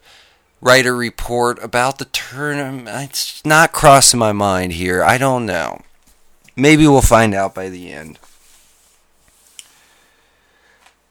write 0.60 0.86
a 0.86 0.92
report 0.92 1.62
about 1.62 1.98
the 1.98 2.04
tournament. 2.06 3.10
It's 3.10 3.44
not 3.44 3.72
crossing 3.72 4.20
my 4.20 4.32
mind 4.32 4.72
here. 4.72 5.02
I 5.02 5.18
don't 5.18 5.46
know. 5.46 5.80
Maybe 6.56 6.86
we'll 6.86 7.02
find 7.02 7.34
out 7.34 7.54
by 7.54 7.68
the 7.68 7.92
end. 7.92 8.18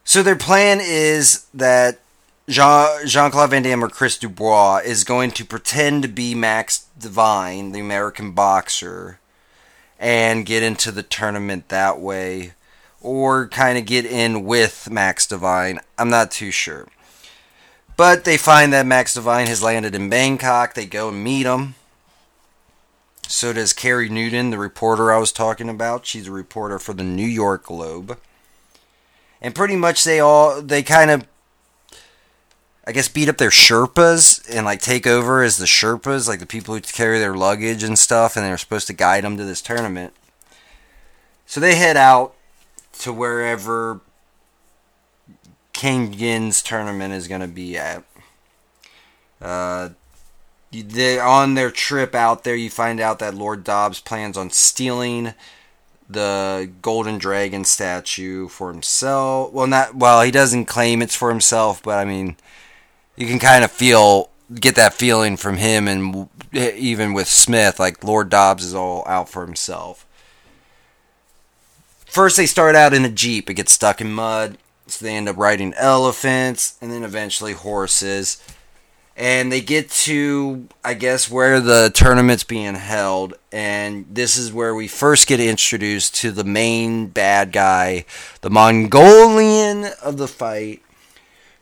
So 0.03 0.23
their 0.23 0.35
plan 0.35 0.79
is 0.81 1.45
that 1.53 1.99
Jean 2.47 3.05
Jean 3.05 3.29
Claude 3.29 3.51
Van 3.51 3.61
Damme 3.61 3.83
or 3.83 3.89
Chris 3.89 4.17
Dubois 4.17 4.81
is 4.83 5.03
going 5.03 5.31
to 5.31 5.45
pretend 5.45 6.01
to 6.01 6.09
be 6.09 6.33
Max 6.33 6.87
Devine, 6.97 7.71
the 7.71 7.79
American 7.79 8.31
boxer, 8.31 9.19
and 9.99 10.47
get 10.47 10.63
into 10.63 10.91
the 10.91 11.03
tournament 11.03 11.69
that 11.69 11.99
way, 11.99 12.53
or 13.01 13.47
kind 13.49 13.77
of 13.77 13.85
get 13.85 14.03
in 14.05 14.45
with 14.45 14.89
Max 14.89 15.27
Devine. 15.27 15.79
I'm 15.97 16.09
not 16.09 16.31
too 16.31 16.49
sure. 16.49 16.87
But 17.99 18.23
they 18.23 18.37
find 18.37 18.71
that 18.71 18.85
Max 18.85 19.15
Devine 19.15 19.47
has 19.47 19.61
landed 19.61 19.93
in 19.93 20.09
Bangkok. 20.09 20.73
They 20.73 20.85
go 20.85 21.09
and 21.09 21.21
meet 21.21 21.45
him. 21.45 21.75
So 23.27 23.51
does 23.51 23.73
Carrie 23.73 24.07
Newton, 24.07 24.51
the 24.51 24.57
reporter 24.57 25.11
I 25.11 25.17
was 25.17 25.33
talking 25.33 25.67
about. 25.67 26.05
She's 26.05 26.29
a 26.29 26.31
reporter 26.31 26.79
for 26.79 26.93
the 26.93 27.03
New 27.03 27.27
York 27.27 27.65
Globe. 27.65 28.17
And 29.41 29.53
pretty 29.53 29.75
much 29.75 30.05
they 30.05 30.21
all 30.21 30.61
they 30.61 30.81
kind 30.81 31.11
of 31.11 31.27
I 32.87 32.93
guess 32.93 33.09
beat 33.09 33.27
up 33.27 33.35
their 33.37 33.49
Sherpas 33.49 34.49
and 34.49 34.65
like 34.65 34.79
take 34.79 35.05
over 35.05 35.43
as 35.43 35.57
the 35.57 35.65
Sherpas, 35.65 36.25
like 36.25 36.39
the 36.39 36.45
people 36.45 36.73
who 36.75 36.79
carry 36.79 37.19
their 37.19 37.35
luggage 37.35 37.83
and 37.83 37.99
stuff, 37.99 38.37
and 38.37 38.45
they're 38.45 38.57
supposed 38.57 38.87
to 38.87 38.93
guide 38.93 39.25
them 39.25 39.35
to 39.35 39.43
this 39.43 39.61
tournament. 39.61 40.13
So 41.45 41.59
they 41.59 41.75
head 41.75 41.97
out 41.97 42.33
to 42.99 43.11
wherever 43.11 43.99
King 45.79 46.11
Gin's 46.11 46.61
tournament 46.61 47.13
is 47.13 47.29
going 47.29 47.39
to 47.39 47.47
be 47.47 47.77
at. 47.77 48.03
Uh, 49.41 49.91
they, 50.73 51.17
on 51.17 51.53
their 51.53 51.71
trip 51.71 52.13
out 52.13 52.43
there, 52.43 52.53
you 52.53 52.69
find 52.69 52.99
out 52.99 53.19
that 53.19 53.33
Lord 53.33 53.63
Dobbs 53.63 54.01
plans 54.01 54.35
on 54.35 54.49
stealing 54.49 55.33
the 56.09 56.69
golden 56.81 57.17
dragon 57.17 57.63
statue 57.63 58.49
for 58.49 58.73
himself. 58.73 59.53
Well, 59.53 59.67
not 59.67 59.95
well. 59.95 60.21
He 60.21 60.31
doesn't 60.31 60.65
claim 60.65 61.01
it's 61.01 61.15
for 61.15 61.29
himself, 61.29 61.81
but 61.81 61.97
I 61.97 62.03
mean, 62.03 62.35
you 63.15 63.25
can 63.25 63.39
kind 63.39 63.63
of 63.63 63.71
feel 63.71 64.31
get 64.53 64.75
that 64.75 64.95
feeling 64.95 65.37
from 65.37 65.55
him, 65.55 65.87
and 65.87 66.27
even 66.51 67.13
with 67.13 67.29
Smith, 67.29 67.79
like 67.79 68.03
Lord 68.03 68.29
Dobbs 68.29 68.65
is 68.65 68.75
all 68.75 69.07
out 69.07 69.29
for 69.29 69.45
himself. 69.45 70.05
First, 72.05 72.35
they 72.35 72.47
start 72.47 72.75
out 72.75 72.93
in 72.93 73.05
a 73.05 73.09
jeep. 73.09 73.49
It 73.49 73.53
gets 73.53 73.71
stuck 73.71 74.01
in 74.01 74.11
mud, 74.11 74.57
so 74.91 75.05
they 75.05 75.15
end 75.15 75.29
up 75.29 75.37
riding 75.37 75.73
elephants, 75.75 76.77
and 76.81 76.91
then 76.91 77.03
eventually 77.03 77.53
horses 77.53 78.41
and 79.19 79.51
they 79.51 79.59
get 79.59 79.89
to 79.89 80.67
I 80.83 80.93
guess 80.93 81.29
where 81.29 81.59
the 81.59 81.91
tournament's 81.93 82.45
being 82.45 82.75
held 82.75 83.33
and 83.51 84.05
this 84.09 84.37
is 84.37 84.53
where 84.53 84.73
we 84.73 84.87
first 84.87 85.27
get 85.27 85.41
introduced 85.41 86.15
to 86.15 86.31
the 86.31 86.45
main 86.45 87.07
bad 87.07 87.51
guy, 87.51 88.05
the 88.41 88.49
Mongolian 88.49 89.87
of 90.01 90.17
the 90.17 90.27
fight 90.27 90.81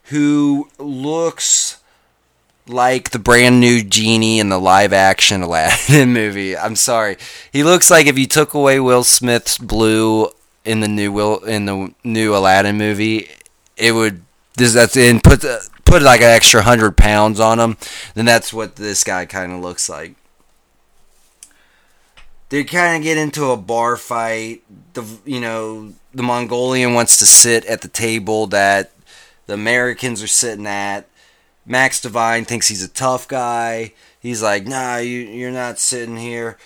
who 0.04 0.70
looks 0.78 1.82
like 2.68 3.10
the 3.10 3.20
brand 3.20 3.60
new 3.60 3.84
genie 3.84 4.40
in 4.40 4.50
the 4.50 4.60
live 4.60 4.94
action 4.94 5.42
Aladdin 5.42 6.14
movie. 6.14 6.56
I'm 6.56 6.76
sorry. 6.76 7.18
He 7.52 7.64
looks 7.64 7.90
like 7.90 8.06
if 8.06 8.20
you 8.20 8.28
took 8.28 8.54
away 8.54 8.80
Will 8.80 9.04
Smith's 9.04 9.58
blue 9.58 10.30
in 10.68 10.82
the 10.82 10.88
new 10.88 11.12
Will 11.12 11.38
in 11.46 11.66
the 11.66 11.94
new 12.04 12.36
Aladdin 12.36 12.78
movie, 12.78 13.30
it 13.78 13.94
would 13.94 14.22
this 14.56 14.74
that's 14.74 14.98
in 14.98 15.22
put 15.22 15.42
the 15.42 15.68
put 15.86 16.02
like 16.02 16.22
an 16.22 16.28
extra 16.28 16.62
hundred 16.62 16.98
pounds 16.98 17.40
on 17.40 17.60
him, 17.60 17.78
then 18.14 18.26
that's 18.26 18.54
what 18.54 18.76
this 18.76 19.04
guy 19.04 19.26
kind 19.26 19.52
of 19.52 19.62
looks 19.62 19.90
like. 19.90 20.16
They 22.50 22.64
kind 22.64 22.98
of 22.98 23.04
get 23.04 23.18
into 23.18 23.52
a 23.52 23.58
bar 23.58 23.98
fight. 23.98 24.64
The 24.94 25.06
you 25.26 25.40
know 25.40 25.94
the 26.14 26.24
Mongolian 26.24 26.94
wants 26.94 27.18
to 27.20 27.26
sit 27.26 27.66
at 27.66 27.82
the 27.82 27.88
table 27.88 28.48
that 28.48 28.92
the 29.48 29.54
Americans 29.54 30.22
are 30.22 30.28
sitting 30.28 30.68
at. 30.68 31.08
Max 31.66 32.00
Devine 32.02 32.46
thinks 32.46 32.68
he's 32.68 32.84
a 32.84 32.88
tough 32.88 33.28
guy. 33.28 33.94
He's 34.20 34.42
like, 34.42 34.66
nah, 34.66 34.98
you 34.98 35.20
you're 35.20 35.52
not 35.52 35.80
sitting 35.80 36.18
here. 36.18 36.58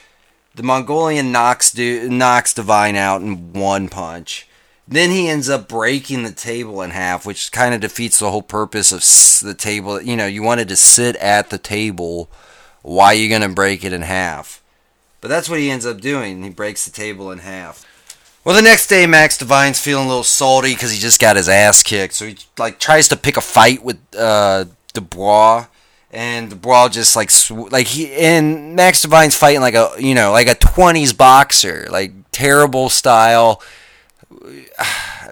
The 0.55 0.63
Mongolian 0.63 1.31
knocks 1.31 1.75
knocks 1.77 2.53
Devine 2.53 2.95
out 2.95 3.21
in 3.21 3.53
one 3.53 3.87
punch. 3.89 4.47
Then 4.87 5.11
he 5.11 5.29
ends 5.29 5.49
up 5.49 5.69
breaking 5.69 6.23
the 6.23 6.31
table 6.31 6.81
in 6.81 6.89
half, 6.89 7.25
which 7.25 7.51
kind 7.51 7.73
of 7.73 7.79
defeats 7.79 8.19
the 8.19 8.29
whole 8.29 8.41
purpose 8.41 8.91
of 8.91 9.47
the 9.47 9.53
table. 9.53 10.01
You 10.01 10.17
know, 10.17 10.25
you 10.25 10.43
wanted 10.43 10.67
to 10.67 10.75
sit 10.75 11.15
at 11.17 11.49
the 11.49 11.57
table. 11.57 12.29
Why 12.81 13.07
are 13.07 13.13
you 13.13 13.29
going 13.29 13.41
to 13.41 13.49
break 13.49 13.85
it 13.85 13.93
in 13.93 14.01
half? 14.01 14.61
But 15.21 15.29
that's 15.29 15.47
what 15.47 15.59
he 15.59 15.69
ends 15.69 15.85
up 15.85 16.01
doing. 16.01 16.43
He 16.43 16.49
breaks 16.49 16.83
the 16.83 16.91
table 16.91 17.31
in 17.31 17.39
half. 17.39 17.85
Well, 18.43 18.55
the 18.55 18.61
next 18.63 18.87
day, 18.87 19.05
Max 19.05 19.37
Devine's 19.37 19.79
feeling 19.79 20.05
a 20.05 20.09
little 20.09 20.23
salty 20.23 20.73
because 20.73 20.91
he 20.91 20.99
just 20.99 21.21
got 21.21 21.35
his 21.35 21.47
ass 21.47 21.83
kicked. 21.83 22.15
So 22.15 22.25
he 22.25 22.37
like 22.57 22.79
tries 22.79 23.07
to 23.09 23.15
pick 23.15 23.37
a 23.37 23.41
fight 23.41 23.83
with 23.83 23.99
uh, 24.17 24.65
Dubois, 24.93 25.67
and 26.11 26.49
Dubois 26.49 26.89
just 26.89 27.15
like 27.15 27.31
sw- 27.31 27.71
like 27.71 27.87
he 27.87 28.11
and 28.13 28.75
Max 28.75 29.01
Devine's 29.01 29.35
fighting 29.35 29.61
like 29.61 29.73
a 29.75 29.91
you 29.97 30.13
know 30.13 30.31
like 30.31 30.47
a 30.47 30.55
twenties 30.55 31.13
boxer, 31.13 31.87
like 31.89 32.11
terrible 32.31 32.89
style 32.89 33.61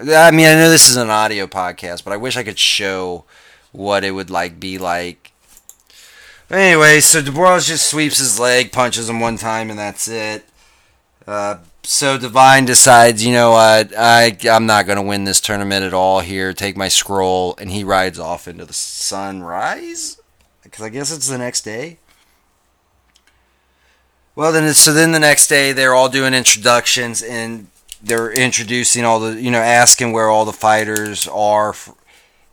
I 0.02 0.30
mean, 0.30 0.46
I 0.46 0.54
know 0.54 0.70
this 0.70 0.88
is 0.88 0.96
an 0.96 1.10
audio 1.10 1.46
podcast, 1.46 2.04
but 2.04 2.12
I 2.12 2.16
wish 2.16 2.36
I 2.36 2.42
could 2.42 2.58
show 2.58 3.24
what 3.72 4.04
it 4.04 4.12
would 4.12 4.30
like 4.30 4.58
be 4.60 4.78
like. 4.78 5.32
Anyway, 6.50 7.00
so 7.00 7.20
Dubois 7.22 7.60
just 7.60 7.88
sweeps 7.88 8.18
his 8.18 8.38
leg, 8.40 8.72
punches 8.72 9.08
him 9.08 9.20
one 9.20 9.36
time, 9.36 9.70
and 9.70 9.78
that's 9.78 10.08
it. 10.08 10.44
Uh, 11.26 11.58
so 11.82 12.18
Devine 12.18 12.64
decides, 12.64 13.24
you 13.24 13.32
know 13.32 13.52
what, 13.52 13.92
I 13.96 14.36
I'm 14.50 14.66
not 14.66 14.86
gonna 14.86 15.02
win 15.02 15.24
this 15.24 15.40
tournament 15.40 15.84
at 15.84 15.94
all 15.94 16.20
here. 16.20 16.52
Take 16.52 16.76
my 16.76 16.88
scroll, 16.88 17.54
and 17.58 17.70
he 17.70 17.84
rides 17.84 18.18
off 18.18 18.48
into 18.48 18.64
the 18.64 18.72
sunrise, 18.72 20.19
because 20.80 20.86
I 20.86 20.98
guess 20.98 21.12
it's 21.12 21.28
the 21.28 21.38
next 21.38 21.62
day. 21.62 21.98
Well, 24.34 24.52
then 24.52 24.72
so 24.72 24.92
then 24.92 25.12
the 25.12 25.18
next 25.18 25.48
day 25.48 25.72
they're 25.72 25.94
all 25.94 26.08
doing 26.08 26.32
introductions, 26.32 27.22
and 27.22 27.66
they're 28.02 28.32
introducing 28.32 29.04
all 29.04 29.20
the 29.20 29.40
you 29.40 29.50
know 29.50 29.60
asking 29.60 30.12
where 30.12 30.28
all 30.28 30.44
the 30.44 30.52
fighters 30.52 31.28
are 31.28 31.74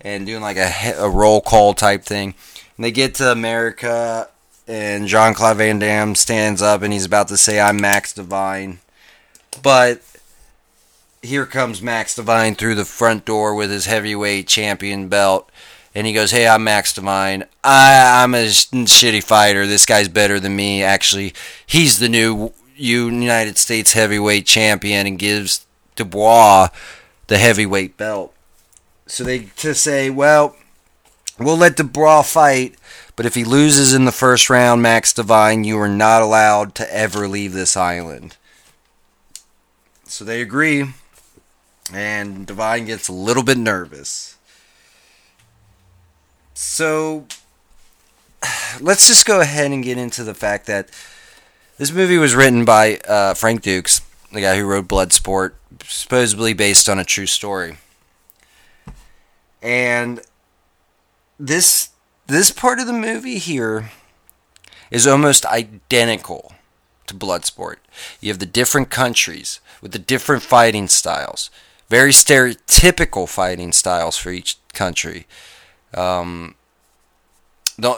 and 0.01 0.25
doing 0.25 0.41
like 0.41 0.57
a, 0.57 0.93
a 0.97 1.09
roll 1.09 1.39
call 1.39 1.73
type 1.73 2.03
thing. 2.03 2.35
And 2.75 2.83
they 2.83 2.91
get 2.91 3.15
to 3.15 3.31
america 3.31 4.29
and 4.67 5.07
jean-claude 5.07 5.57
van 5.57 5.79
damme 5.79 6.13
stands 6.13 6.61
up 6.61 6.83
and 6.83 6.93
he's 6.93 7.05
about 7.05 7.27
to 7.29 7.37
say 7.37 7.59
i'm 7.59 7.81
max 7.81 8.13
devine 8.13 8.77
but 9.63 10.01
here 11.23 11.47
comes 11.47 11.81
max 11.81 12.13
devine 12.13 12.53
through 12.53 12.75
the 12.75 12.85
front 12.85 13.25
door 13.25 13.55
with 13.55 13.71
his 13.71 13.85
heavyweight 13.85 14.47
champion 14.47 15.07
belt 15.07 15.49
and 15.97 16.05
he 16.05 16.13
goes, 16.13 16.29
"Hey, 16.29 16.47
I'm 16.47 16.63
Max 16.63 16.93
Devine. 16.93 17.45
I, 17.63 18.21
I'm 18.21 18.35
a 18.35 18.45
shitty 18.45 19.23
fighter. 19.23 19.65
This 19.65 19.83
guy's 19.83 20.07
better 20.07 20.39
than 20.39 20.55
me. 20.55 20.83
Actually, 20.83 21.33
he's 21.65 21.97
the 21.97 22.07
new 22.07 22.53
United 22.75 23.57
States 23.57 23.93
heavyweight 23.93 24.45
champion 24.45 25.07
and 25.07 25.17
gives 25.17 25.65
Dubois 25.95 26.67
the 27.25 27.39
heavyweight 27.39 27.97
belt. 27.97 28.31
So 29.07 29.23
they 29.23 29.45
to 29.55 29.73
say, 29.73 30.11
well, 30.11 30.55
we'll 31.39 31.57
let 31.57 31.77
Dubois 31.77 32.21
fight, 32.21 32.75
but 33.15 33.25
if 33.25 33.33
he 33.33 33.43
loses 33.43 33.95
in 33.95 34.05
the 34.05 34.11
first 34.11 34.51
round, 34.51 34.83
Max 34.83 35.11
Devine, 35.11 35.63
you 35.63 35.79
are 35.79 35.89
not 35.89 36.21
allowed 36.21 36.75
to 36.75 36.95
ever 36.95 37.27
leave 37.27 37.53
this 37.53 37.75
island. 37.75 38.37
So 40.03 40.23
they 40.23 40.41
agree, 40.41 40.93
and 41.91 42.45
Devine 42.45 42.85
gets 42.85 43.07
a 43.07 43.13
little 43.13 43.43
bit 43.43 43.57
nervous. 43.57 44.36
So 46.59 47.27
let's 48.81 49.07
just 49.07 49.27
go 49.27 49.41
ahead 49.41 49.69
and 49.69 49.83
get 49.83 49.99
into 49.99 50.23
the 50.23 50.33
fact 50.33 50.65
that 50.65 50.89
this 51.77 51.91
movie 51.91 52.17
was 52.17 52.33
written 52.33 52.65
by 52.65 52.97
uh, 53.07 53.35
Frank 53.35 53.61
Dukes, 53.61 54.01
the 54.33 54.41
guy 54.41 54.57
who 54.57 54.65
wrote 54.65 54.87
Bloodsport, 54.87 55.51
supposedly 55.85 56.53
based 56.53 56.89
on 56.89 56.97
a 56.97 57.05
true 57.05 57.27
story. 57.27 57.77
And 59.61 60.21
this 61.39 61.89
this 62.25 62.49
part 62.49 62.79
of 62.79 62.87
the 62.87 62.91
movie 62.91 63.37
here 63.37 63.91
is 64.89 65.05
almost 65.05 65.45
identical 65.45 66.53
to 67.05 67.13
Bloodsport. 67.13 67.75
You 68.19 68.29
have 68.29 68.39
the 68.39 68.47
different 68.47 68.89
countries 68.89 69.59
with 69.79 69.91
the 69.91 69.99
different 69.99 70.41
fighting 70.41 70.87
styles, 70.87 71.51
very 71.87 72.11
stereotypical 72.11 73.29
fighting 73.29 73.71
styles 73.71 74.17
for 74.17 74.31
each 74.31 74.57
country. 74.73 75.27
Um, 75.93 76.55
the 77.77 77.93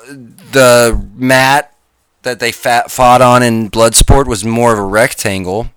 the 0.51 1.07
mat 1.15 1.75
that 2.23 2.39
they 2.39 2.51
fat, 2.51 2.91
fought 2.91 3.21
on 3.21 3.41
in 3.43 3.69
Bloodsport 3.69 4.27
was 4.27 4.43
more 4.43 4.73
of 4.73 4.79
a 4.79 4.83
rectangle. 4.83 5.71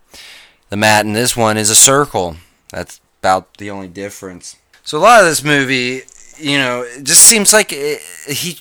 The 0.71 0.77
mat 0.77 1.07
in 1.07 1.13
this 1.13 1.37
one 1.37 1.57
is 1.57 1.71
a 1.71 1.75
circle. 1.75 2.37
That's 2.71 3.01
about 3.21 3.59
the 3.59 3.71
only 3.71 3.89
difference. 3.89 4.57
So 4.83 4.99
a 4.99 5.01
lot 5.01 5.21
of 5.21 5.27
this 5.27 5.45
movie, 5.45 6.03
you 6.39 6.59
know, 6.59 6.83
it 6.83 7.05
just 7.05 7.23
seems 7.23 7.53
like 7.53 7.73
it, 7.73 8.01
he 8.29 8.59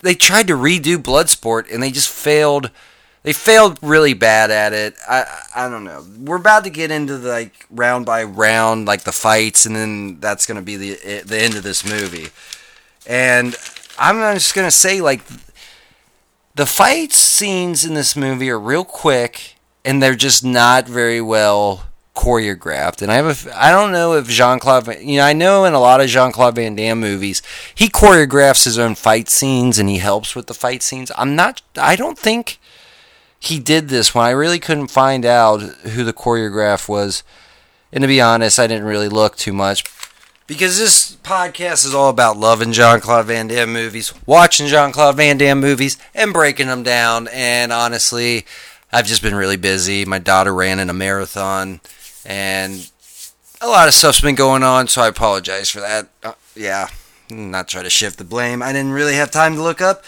they 0.00 0.14
tried 0.14 0.46
to 0.48 0.54
redo 0.54 0.96
Bloodsport 0.96 1.72
and 1.72 1.82
they 1.82 1.90
just 1.90 2.08
failed. 2.08 2.70
They 3.24 3.32
failed 3.32 3.78
really 3.82 4.14
bad 4.14 4.50
at 4.50 4.72
it. 4.72 4.94
I 5.06 5.26
I 5.54 5.68
don't 5.68 5.84
know. 5.84 6.06
We're 6.20 6.36
about 6.36 6.64
to 6.64 6.70
get 6.70 6.90
into 6.90 7.18
the, 7.18 7.28
like 7.28 7.66
round 7.68 8.06
by 8.06 8.22
round, 8.22 8.86
like 8.86 9.02
the 9.02 9.12
fights, 9.12 9.66
and 9.66 9.76
then 9.76 10.20
that's 10.20 10.46
gonna 10.46 10.62
be 10.62 10.76
the 10.76 11.22
the 11.26 11.38
end 11.38 11.54
of 11.56 11.62
this 11.62 11.84
movie. 11.84 12.28
And 13.08 13.56
I'm 13.98 14.36
just 14.36 14.54
gonna 14.54 14.70
say 14.70 15.00
like 15.00 15.22
the 16.54 16.66
fight 16.66 17.12
scenes 17.12 17.84
in 17.84 17.94
this 17.94 18.14
movie 18.14 18.50
are 18.50 18.60
real 18.60 18.84
quick 18.84 19.56
and 19.84 20.02
they're 20.02 20.14
just 20.14 20.44
not 20.44 20.86
very 20.86 21.20
well 21.20 21.88
choreographed, 22.14 23.00
and 23.00 23.12
I 23.12 23.14
have 23.14 23.46
a, 23.46 23.56
I 23.56 23.70
don't 23.70 23.92
know 23.92 24.14
if 24.14 24.26
Jean 24.26 24.58
Claude, 24.58 24.88
you 25.00 25.18
know, 25.18 25.24
I 25.24 25.32
know 25.32 25.64
in 25.64 25.72
a 25.72 25.78
lot 25.78 26.00
of 26.00 26.08
Jean 26.08 26.32
Claude 26.32 26.56
Van 26.56 26.74
Damme 26.74 26.98
movies, 26.98 27.42
he 27.72 27.88
choreographs 27.88 28.64
his 28.64 28.76
own 28.76 28.96
fight 28.96 29.28
scenes 29.28 29.78
and 29.78 29.88
he 29.88 29.98
helps 29.98 30.34
with 30.34 30.48
the 30.48 30.54
fight 30.54 30.82
scenes. 30.82 31.12
I'm 31.16 31.36
not, 31.36 31.62
I 31.76 31.94
don't 31.94 32.18
think 32.18 32.58
he 33.38 33.60
did 33.60 33.88
this 33.88 34.16
one. 34.16 34.26
I 34.26 34.30
really 34.30 34.58
couldn't 34.58 34.88
find 34.88 35.24
out 35.24 35.60
who 35.60 36.02
the 36.02 36.12
choreograph 36.12 36.88
was, 36.88 37.22
and 37.92 38.02
to 38.02 38.08
be 38.08 38.20
honest, 38.20 38.58
I 38.58 38.66
didn't 38.66 38.88
really 38.88 39.08
look 39.08 39.36
too 39.36 39.52
much. 39.52 39.84
Because 40.48 40.78
this 40.78 41.14
podcast 41.16 41.84
is 41.84 41.94
all 41.94 42.08
about 42.08 42.38
loving 42.38 42.72
Jean 42.72 43.00
Claude 43.00 43.26
Van 43.26 43.48
Damme 43.48 43.70
movies, 43.70 44.14
watching 44.24 44.66
Jean 44.66 44.92
Claude 44.92 45.14
Van 45.14 45.36
Damme 45.36 45.60
movies, 45.60 45.98
and 46.14 46.32
breaking 46.32 46.68
them 46.68 46.82
down. 46.82 47.28
And 47.30 47.70
honestly, 47.70 48.46
I've 48.90 49.04
just 49.04 49.20
been 49.20 49.34
really 49.34 49.58
busy. 49.58 50.06
My 50.06 50.18
daughter 50.18 50.54
ran 50.54 50.78
in 50.78 50.88
a 50.88 50.94
marathon, 50.94 51.82
and 52.24 52.90
a 53.60 53.68
lot 53.68 53.88
of 53.88 53.94
stuff's 53.94 54.22
been 54.22 54.34
going 54.34 54.62
on, 54.62 54.88
so 54.88 55.02
I 55.02 55.08
apologize 55.08 55.68
for 55.68 55.80
that. 55.80 56.08
Uh, 56.22 56.32
yeah, 56.56 56.88
not 57.30 57.68
try 57.68 57.82
to 57.82 57.90
shift 57.90 58.16
the 58.16 58.24
blame. 58.24 58.62
I 58.62 58.72
didn't 58.72 58.92
really 58.92 59.16
have 59.16 59.30
time 59.30 59.54
to 59.56 59.62
look 59.62 59.82
up. 59.82 60.02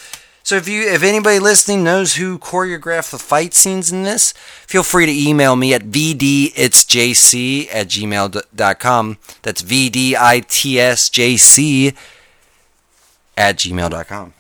So 0.51 0.57
if 0.57 0.67
you 0.67 0.83
if 0.83 1.05
anybody 1.05 1.39
listening 1.39 1.85
knows 1.85 2.17
who 2.17 2.37
choreographed 2.37 3.13
the 3.13 3.19
fight 3.19 3.55
scenes 3.55 3.93
in 3.93 4.03
this, 4.03 4.33
feel 4.67 4.83
free 4.83 5.07
to 5.07 5.13
email 5.13 5.55
me 5.55 5.73
at 5.73 5.83
vditsjc 5.83 7.69
at 7.73 7.87
gmail.com. 7.87 9.19
That's 9.43 9.63
vditsjc 9.63 9.97
at 13.37 13.57
gmail.com. 13.59 14.35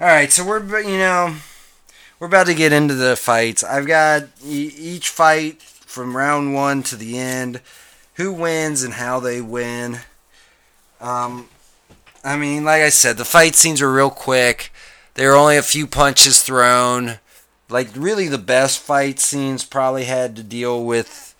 Alright, 0.00 0.30
so 0.30 0.46
we're, 0.46 0.80
you 0.82 0.98
know, 0.98 1.34
we're 2.20 2.28
about 2.28 2.46
to 2.46 2.54
get 2.54 2.72
into 2.72 2.94
the 2.94 3.16
fights. 3.16 3.64
I've 3.64 3.88
got 3.88 4.22
each 4.44 5.08
fight 5.08 5.60
from 5.60 6.16
round 6.16 6.54
one 6.54 6.84
to 6.84 6.94
the 6.94 7.18
end, 7.18 7.60
who 8.14 8.32
wins 8.32 8.84
and 8.84 8.94
how 8.94 9.18
they 9.18 9.40
win. 9.40 9.98
Um, 11.00 11.48
I 12.26 12.36
mean, 12.36 12.64
like 12.64 12.82
I 12.82 12.88
said, 12.88 13.18
the 13.18 13.24
fight 13.24 13.54
scenes 13.54 13.80
are 13.80 13.92
real 13.92 14.10
quick. 14.10 14.72
There 15.14 15.30
were 15.30 15.36
only 15.36 15.56
a 15.56 15.62
few 15.62 15.86
punches 15.86 16.42
thrown. 16.42 17.20
Like, 17.68 17.88
really, 17.94 18.26
the 18.26 18.36
best 18.36 18.80
fight 18.80 19.20
scenes 19.20 19.64
probably 19.64 20.06
had 20.06 20.34
to 20.34 20.42
deal 20.42 20.84
with 20.84 21.36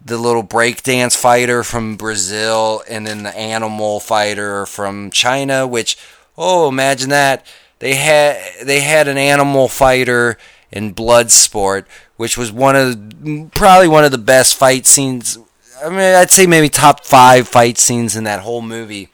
the 0.00 0.18
little 0.18 0.44
breakdance 0.44 1.16
fighter 1.16 1.64
from 1.64 1.96
Brazil 1.96 2.84
and 2.88 3.04
then 3.04 3.24
the 3.24 3.36
animal 3.36 3.98
fighter 3.98 4.64
from 4.64 5.10
China, 5.10 5.66
which, 5.66 5.98
oh, 6.38 6.68
imagine 6.68 7.10
that 7.10 7.44
they 7.80 7.96
had 7.96 8.40
they 8.64 8.78
had 8.78 9.08
an 9.08 9.18
animal 9.18 9.66
fighter 9.66 10.38
in 10.70 10.94
Bloodsport, 10.94 11.84
which 12.16 12.38
was 12.38 12.52
one 12.52 12.76
of 12.76 13.50
probably 13.50 13.88
one 13.88 14.04
of 14.04 14.12
the 14.12 14.18
best 14.18 14.56
fight 14.56 14.86
scenes. 14.86 15.36
I 15.84 15.88
mean, 15.88 15.98
I'd 15.98 16.30
say 16.30 16.46
maybe 16.46 16.68
top 16.68 17.04
five 17.04 17.48
fight 17.48 17.76
scenes 17.76 18.14
in 18.14 18.22
that 18.22 18.40
whole 18.40 18.62
movie, 18.62 19.08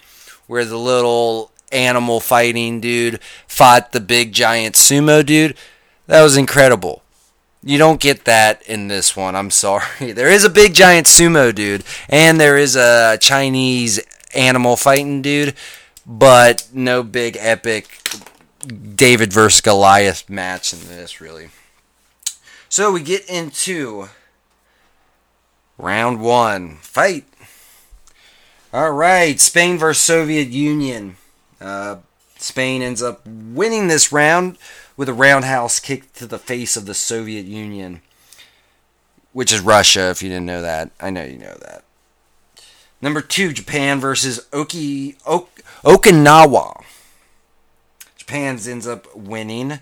where 0.49 0.64
the 0.64 0.76
little 0.76 1.52
animal 1.71 2.19
fighting 2.19 2.81
dude 2.81 3.21
fought 3.47 3.93
the 3.93 4.00
big 4.00 4.33
giant 4.33 4.75
sumo 4.75 5.25
dude. 5.25 5.57
That 6.07 6.23
was 6.23 6.37
incredible. 6.37 7.02
You 7.62 7.78
don't 7.78 8.00
get 8.00 8.25
that 8.25 8.62
in 8.62 8.88
this 8.88 9.17
one. 9.17 9.37
I'm 9.37 9.50
sorry. 9.50 9.85
There 10.12 10.31
is 10.31 10.45
a 10.45 10.50
big 10.50 10.75
giant 10.75 11.07
sumo 11.07 11.55
dude, 11.55 11.85
and 12.09 12.40
there 12.40 12.57
is 12.57 12.75
a 12.75 13.19
Chinese 13.21 14.00
animal 14.35 14.76
fighting 14.76 15.23
dude, 15.23 15.55
but 16.07 16.69
no 16.73 17.02
big 17.02 17.37
epic 17.38 18.00
David 18.95 19.33
versus 19.33 19.61
Goliath 19.61 20.28
match 20.28 20.73
in 20.73 20.81
this, 20.88 21.21
really. 21.21 21.50
So 22.69 22.93
we 22.93 23.02
get 23.02 23.28
into 23.28 24.09
round 25.78 26.21
one 26.21 26.76
fight. 26.76 27.25
All 28.70 28.92
right, 28.92 29.40
Spain 29.40 29.78
versus 29.78 30.02
Soviet 30.02 30.48
Union. 30.48 31.16
Uh, 31.58 31.96
Spain 32.37 32.82
ends 32.82 33.02
up 33.02 33.26
winning 33.26 33.88
this 33.88 34.12
round 34.12 34.58
with 34.94 35.08
a 35.08 35.14
roundhouse 35.14 35.80
kick 35.80 36.12
to 36.14 36.26
the 36.26 36.38
face 36.38 36.76
of 36.76 36.84
the 36.84 36.92
Soviet 36.92 37.46
Union, 37.46 38.02
which 39.33 39.54
is 39.54 39.61
Russia. 39.61 40.11
If 40.11 40.22
you 40.22 40.28
didn't 40.28 40.44
know 40.44 40.61
that, 40.61 40.90
I 41.00 41.09
know 41.09 41.24
you 41.24 41.38
know 41.38 41.57
that. 41.62 41.83
Number 43.00 43.22
two, 43.22 43.54
Japan 43.54 44.00
versus 44.00 44.46
Oki, 44.52 45.16
ok, 45.24 45.62
Okinawa. 45.83 46.85
Japan 48.18 48.59
ends 48.68 48.87
up 48.87 49.16
winning. 49.16 49.78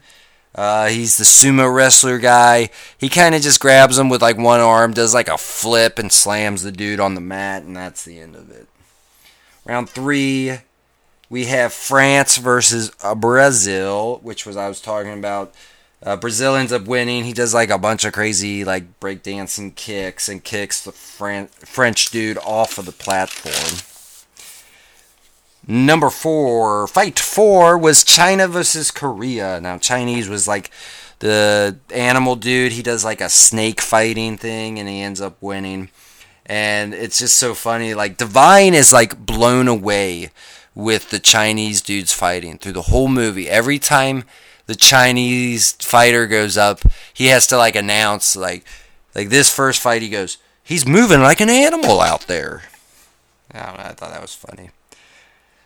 Uh, 0.54 0.86
he's 0.86 1.16
the 1.16 1.24
sumo 1.24 1.74
wrestler 1.74 2.18
guy. 2.18 2.70
He 2.96 3.08
kind 3.08 3.34
of 3.34 3.42
just 3.42 3.58
grabs 3.58 3.98
him 3.98 4.08
with 4.08 4.22
like 4.22 4.38
one 4.38 4.60
arm, 4.60 4.92
does 4.92 5.12
like 5.12 5.28
a 5.28 5.36
flip, 5.36 5.98
and 5.98 6.12
slams 6.12 6.62
the 6.62 6.70
dude 6.70 7.00
on 7.00 7.16
the 7.16 7.20
mat, 7.20 7.64
and 7.64 7.76
that's 7.76 8.04
the 8.04 8.20
end 8.20 8.36
of 8.36 8.48
it. 8.52 8.68
Round 9.66 9.90
three, 9.90 10.58
we 11.28 11.46
have 11.46 11.72
France 11.72 12.36
versus 12.36 12.92
uh, 13.02 13.16
Brazil, 13.16 14.20
which 14.22 14.46
was 14.46 14.56
I 14.56 14.68
was 14.68 14.80
talking 14.80 15.18
about. 15.18 15.52
Uh, 16.02 16.14
Brazil 16.14 16.54
ends 16.54 16.72
up 16.72 16.84
winning. 16.86 17.24
He 17.24 17.32
does 17.32 17.52
like 17.52 17.70
a 17.70 17.78
bunch 17.78 18.04
of 18.04 18.12
crazy 18.12 18.64
like 18.64 19.00
breakdancing 19.00 19.74
kicks 19.74 20.28
and 20.28 20.44
kicks 20.44 20.84
the 20.84 20.92
Fran- 20.92 21.48
French 21.48 22.10
dude 22.10 22.38
off 22.38 22.78
of 22.78 22.86
the 22.86 22.92
platform. 22.92 23.80
Number 25.66 26.10
four, 26.10 26.86
fight 26.86 27.18
four 27.18 27.76
was 27.76 28.04
China 28.04 28.46
versus 28.46 28.92
Korea. 28.92 29.60
Now, 29.60 29.78
Chinese 29.78 30.28
was 30.28 30.46
like 30.46 30.70
the 31.18 31.76
animal 31.92 32.36
dude. 32.36 32.70
He 32.70 32.82
does 32.82 33.04
like 33.04 33.20
a 33.20 33.28
snake 33.28 33.80
fighting 33.80 34.36
thing 34.36 34.78
and 34.78 34.88
he 34.88 35.00
ends 35.00 35.20
up 35.20 35.36
winning. 35.40 35.90
And 36.48 36.94
it's 36.94 37.18
just 37.18 37.36
so 37.36 37.54
funny. 37.54 37.92
Like, 37.92 38.16
Devine 38.16 38.72
is 38.72 38.92
like 38.92 39.18
blown 39.26 39.66
away 39.68 40.30
with 40.74 41.10
the 41.10 41.18
Chinese 41.18 41.82
dudes 41.82 42.12
fighting 42.12 42.56
through 42.58 42.72
the 42.72 42.82
whole 42.82 43.08
movie. 43.08 43.48
Every 43.48 43.78
time 43.78 44.24
the 44.66 44.76
Chinese 44.76 45.72
fighter 45.72 46.26
goes 46.26 46.56
up, 46.56 46.80
he 47.12 47.26
has 47.26 47.46
to 47.48 47.56
like 47.56 47.74
announce, 47.74 48.36
like, 48.36 48.64
like 49.14 49.28
this 49.28 49.52
first 49.52 49.80
fight, 49.80 50.02
he 50.02 50.08
goes, 50.08 50.38
he's 50.62 50.86
moving 50.86 51.20
like 51.20 51.40
an 51.40 51.50
animal 51.50 52.00
out 52.00 52.22
there. 52.22 52.62
I 53.52 53.66
don't 53.66 53.78
know, 53.78 53.84
I 53.84 53.92
thought 53.92 54.12
that 54.12 54.22
was 54.22 54.34
funny. 54.34 54.70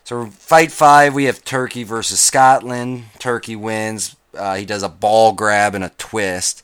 So 0.05 0.27
fight 0.27 0.73
five, 0.73 1.15
we 1.15 1.25
have 1.25 1.45
Turkey 1.45 1.83
versus 1.83 2.21
Scotland. 2.21 3.05
Turkey 3.19 3.57
wins. 3.57 4.17
Uh, 4.37 4.57
he 4.57 4.65
does 4.65 4.83
a 4.83 4.89
ball 4.89 5.33
grab 5.33 5.75
and 5.75 5.85
a 5.85 5.93
twist. 5.99 6.63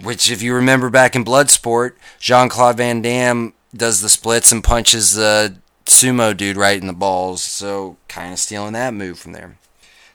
Which, 0.00 0.30
if 0.30 0.42
you 0.42 0.54
remember 0.54 0.90
back 0.90 1.14
in 1.14 1.24
Bloodsport, 1.24 1.92
Jean 2.18 2.48
Claude 2.48 2.76
Van 2.76 3.02
Damme 3.02 3.52
does 3.74 4.00
the 4.00 4.08
splits 4.08 4.52
and 4.52 4.62
punches 4.62 5.14
the 5.14 5.56
sumo 5.86 6.36
dude 6.36 6.56
right 6.56 6.80
in 6.80 6.86
the 6.86 6.92
balls. 6.92 7.42
So, 7.42 7.96
kind 8.08 8.32
of 8.32 8.38
stealing 8.38 8.72
that 8.74 8.94
move 8.94 9.18
from 9.18 9.32
there. 9.32 9.56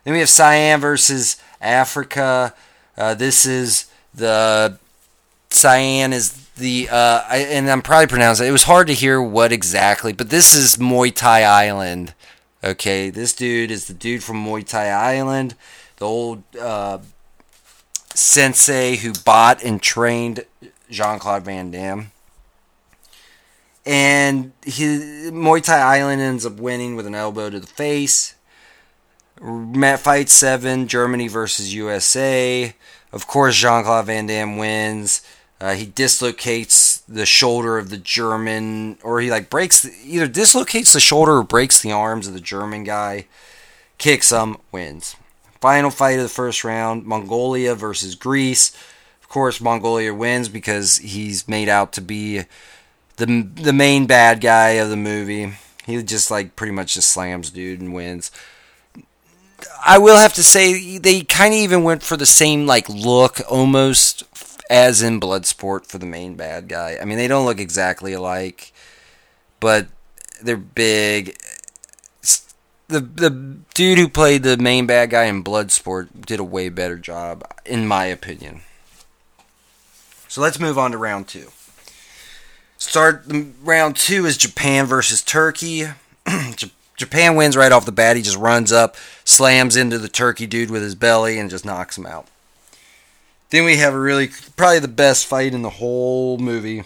Then 0.03 0.13
we 0.13 0.19
have 0.19 0.29
Cyan 0.29 0.79
versus 0.79 1.37
Africa. 1.61 2.53
Uh, 2.97 3.13
this 3.13 3.45
is 3.45 3.87
the 4.13 4.79
Cyan 5.49 6.13
is 6.13 6.47
the 6.55 6.89
uh, 6.89 7.23
I, 7.27 7.37
and 7.49 7.69
I'm 7.69 7.81
probably 7.81 8.07
pronouncing 8.07 8.45
it. 8.45 8.49
It 8.49 8.53
was 8.53 8.63
hard 8.63 8.87
to 8.87 8.93
hear 8.93 9.21
what 9.21 9.51
exactly, 9.51 10.13
but 10.13 10.29
this 10.29 10.55
is 10.55 10.77
Muay 10.77 11.13
Thai 11.13 11.43
Island. 11.43 12.13
Okay, 12.63 13.09
this 13.09 13.33
dude 13.33 13.71
is 13.71 13.85
the 13.85 13.93
dude 13.93 14.23
from 14.23 14.43
Muay 14.43 14.65
Thai 14.65 14.89
Island, 14.89 15.55
the 15.97 16.05
old 16.05 16.43
uh, 16.59 16.99
sensei 18.17 18.97
who 18.97 19.13
bought 19.13 19.63
and 19.63 19.81
trained 19.81 20.45
Jean 20.89 21.19
Claude 21.19 21.43
Van 21.43 21.71
Damme. 21.71 22.11
And 23.85 24.51
he, 24.65 24.83
Muay 25.31 25.63
Thai 25.63 25.79
Island 25.79 26.21
ends 26.21 26.45
up 26.45 26.57
winning 26.57 26.95
with 26.95 27.07
an 27.07 27.15
elbow 27.15 27.49
to 27.49 27.59
the 27.59 27.67
face. 27.67 28.35
Matt 29.41 29.99
fight 29.99 30.29
seven, 30.29 30.87
Germany 30.87 31.27
versus 31.27 31.73
USA. 31.73 32.75
Of 33.13 33.27
course, 33.27 33.55
Jean 33.55 33.83
Claude 33.83 34.07
Van 34.07 34.25
Damme 34.25 34.57
wins. 34.57 35.21
Uh, 35.59 35.73
he 35.73 35.85
dislocates 35.85 36.99
the 37.07 37.25
shoulder 37.25 37.77
of 37.77 37.89
the 37.89 37.97
German, 37.97 38.97
or 39.01 39.21
he 39.21 39.31
like 39.31 39.49
breaks 39.49 39.81
the, 39.81 39.91
either 40.03 40.27
dislocates 40.27 40.93
the 40.93 40.99
shoulder 40.99 41.37
or 41.37 41.43
breaks 41.43 41.81
the 41.81 41.91
arms 41.91 42.27
of 42.27 42.33
the 42.33 42.39
German 42.39 42.83
guy. 42.83 43.25
Kicks 43.97 44.31
him, 44.31 44.57
wins. 44.71 45.15
Final 45.61 45.89
fight 45.89 46.17
of 46.17 46.23
the 46.23 46.29
first 46.29 46.63
round: 46.63 47.05
Mongolia 47.05 47.75
versus 47.75 48.15
Greece. 48.15 48.75
Of 49.21 49.29
course, 49.29 49.59
Mongolia 49.59 50.13
wins 50.13 50.49
because 50.49 50.97
he's 50.97 51.47
made 51.47 51.69
out 51.69 51.93
to 51.93 52.01
be 52.01 52.43
the 53.17 53.47
the 53.55 53.73
main 53.73 54.05
bad 54.05 54.41
guy 54.41 54.71
of 54.71 54.89
the 54.89 54.97
movie. 54.97 55.53
He 55.85 56.01
just 56.03 56.31
like 56.31 56.55
pretty 56.55 56.73
much 56.73 56.93
just 56.93 57.09
slams 57.09 57.49
dude 57.49 57.81
and 57.81 57.93
wins. 57.93 58.31
I 59.85 59.97
will 59.97 60.17
have 60.17 60.33
to 60.35 60.43
say 60.43 60.97
they 60.97 61.21
kind 61.21 61.53
of 61.53 61.59
even 61.59 61.83
went 61.83 62.03
for 62.03 62.17
the 62.17 62.25
same 62.25 62.67
like 62.67 62.87
look 62.89 63.39
almost 63.49 64.23
as 64.69 65.01
in 65.01 65.19
Bloodsport 65.19 65.85
for 65.85 65.97
the 65.97 66.05
main 66.05 66.35
bad 66.35 66.67
guy. 66.67 66.97
I 67.01 67.05
mean, 67.05 67.17
they 67.17 67.27
don't 67.27 67.45
look 67.45 67.59
exactly 67.59 68.13
alike, 68.13 68.73
but 69.59 69.87
they're 70.41 70.57
big. 70.57 71.37
The 72.87 73.01
the 73.01 73.29
dude 73.73 73.97
who 73.97 74.07
played 74.07 74.43
the 74.43 74.57
main 74.57 74.85
bad 74.85 75.09
guy 75.09 75.25
in 75.25 75.43
Bloodsport 75.43 76.25
did 76.25 76.39
a 76.39 76.43
way 76.43 76.69
better 76.69 76.97
job, 76.97 77.43
in 77.65 77.87
my 77.87 78.05
opinion. 78.05 78.61
So 80.29 80.41
let's 80.41 80.59
move 80.59 80.77
on 80.77 80.91
to 80.91 80.97
round 80.97 81.27
two. 81.27 81.49
Start 82.77 83.25
round 83.61 83.95
two 83.95 84.25
is 84.25 84.37
Japan 84.37 84.85
versus 84.85 85.21
Turkey. 85.21 85.85
Japan 86.95 87.35
wins 87.35 87.57
right 87.57 87.71
off 87.71 87.85
the 87.85 87.91
bat. 87.91 88.15
He 88.15 88.23
just 88.23 88.37
runs 88.37 88.71
up, 88.71 88.95
slams 89.23 89.75
into 89.75 89.97
the 89.97 90.09
Turkey 90.09 90.47
dude 90.47 90.71
with 90.71 90.81
his 90.81 90.95
belly, 90.95 91.37
and 91.37 91.49
just 91.49 91.65
knocks 91.65 91.97
him 91.97 92.05
out. 92.05 92.27
Then 93.49 93.65
we 93.65 93.77
have 93.77 93.93
a 93.93 93.99
really 93.99 94.29
probably 94.55 94.79
the 94.79 94.87
best 94.87 95.25
fight 95.25 95.53
in 95.53 95.61
the 95.61 95.69
whole 95.69 96.37
movie. 96.37 96.83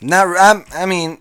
Not 0.00 0.28
I, 0.36 0.64
I 0.82 0.86
mean 0.86 1.18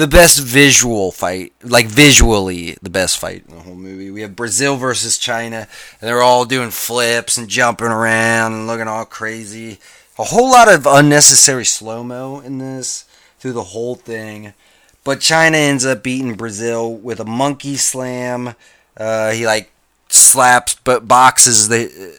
the 0.00 0.06
best 0.06 0.40
visual 0.40 1.12
fight, 1.12 1.52
like 1.62 1.86
visually 1.86 2.74
the 2.80 2.88
best 2.88 3.18
fight 3.18 3.44
in 3.46 3.54
the 3.54 3.60
whole 3.60 3.74
movie. 3.74 4.10
We 4.10 4.22
have 4.22 4.34
Brazil 4.34 4.78
versus 4.78 5.18
China, 5.18 5.68
and 6.00 6.08
they're 6.08 6.22
all 6.22 6.46
doing 6.46 6.70
flips 6.70 7.36
and 7.36 7.48
jumping 7.48 7.88
around 7.88 8.54
and 8.54 8.66
looking 8.66 8.88
all 8.88 9.04
crazy. 9.04 9.78
A 10.18 10.24
whole 10.24 10.50
lot 10.50 10.72
of 10.72 10.86
unnecessary 10.86 11.66
slow 11.66 12.02
mo 12.02 12.40
in 12.40 12.56
this 12.56 13.04
through 13.38 13.52
the 13.52 13.62
whole 13.62 13.94
thing. 13.94 14.54
But 15.04 15.20
China 15.20 15.58
ends 15.58 15.84
up 15.84 16.02
beating 16.02 16.34
Brazil 16.34 16.94
with 16.94 17.20
a 17.20 17.26
monkey 17.26 17.76
slam. 17.76 18.54
Uh, 18.96 19.32
he 19.32 19.44
like 19.44 19.70
slaps 20.08 20.76
but 20.82 21.06
boxes 21.06 21.68
the 21.68 22.18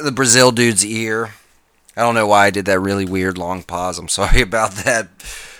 the 0.00 0.12
Brazil 0.12 0.52
dude's 0.52 0.86
ear. 0.86 1.34
I 1.96 2.02
don't 2.02 2.14
know 2.14 2.28
why 2.28 2.46
I 2.46 2.50
did 2.50 2.66
that 2.66 2.78
really 2.78 3.04
weird 3.04 3.36
long 3.36 3.64
pause. 3.64 3.98
I'm 3.98 4.06
sorry 4.06 4.40
about 4.42 4.70
that. 4.84 5.08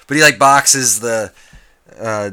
But 0.08 0.16
he 0.16 0.22
like 0.22 0.38
boxes 0.38 0.98
the 0.98 1.32
uh, 1.96 2.30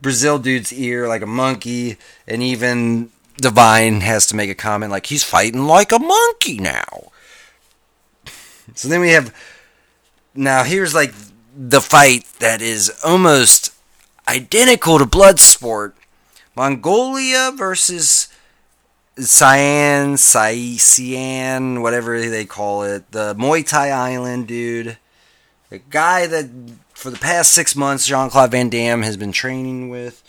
Brazil 0.00 0.38
dude's 0.38 0.72
ear 0.72 1.06
like 1.06 1.20
a 1.20 1.26
monkey, 1.26 1.98
and 2.26 2.42
even 2.42 3.10
Devine 3.36 4.00
has 4.00 4.26
to 4.28 4.36
make 4.36 4.48
a 4.48 4.54
comment 4.54 4.90
like 4.90 5.06
he's 5.06 5.24
fighting 5.24 5.64
like 5.64 5.92
a 5.92 5.98
monkey 5.98 6.58
now. 6.58 7.10
So 8.74 8.88
then 8.88 9.00
we 9.00 9.10
have 9.10 9.34
now 10.34 10.62
here's 10.62 10.94
like 10.94 11.12
the 11.54 11.80
fight 11.80 12.24
that 12.38 12.62
is 12.62 12.92
almost 13.04 13.74
identical 14.26 14.98
to 14.98 15.04
Bloodsport. 15.04 15.92
Mongolia 16.54 17.52
versus 17.54 18.28
Cyan, 19.16 20.16
Cyan, 20.16 21.82
whatever 21.82 22.20
they 22.28 22.44
call 22.44 22.82
it, 22.82 23.10
the 23.12 23.34
Muay 23.34 23.66
Thai 23.66 23.90
Island 23.90 24.48
dude, 24.48 24.98
the 25.70 25.78
guy 25.78 26.26
that 26.26 26.48
for 26.94 27.10
the 27.10 27.18
past 27.18 27.52
six 27.52 27.76
months 27.76 28.06
Jean 28.06 28.30
Claude 28.30 28.50
Van 28.50 28.68
Damme 28.68 29.02
has 29.02 29.16
been 29.16 29.32
training 29.32 29.88
with, 29.88 30.22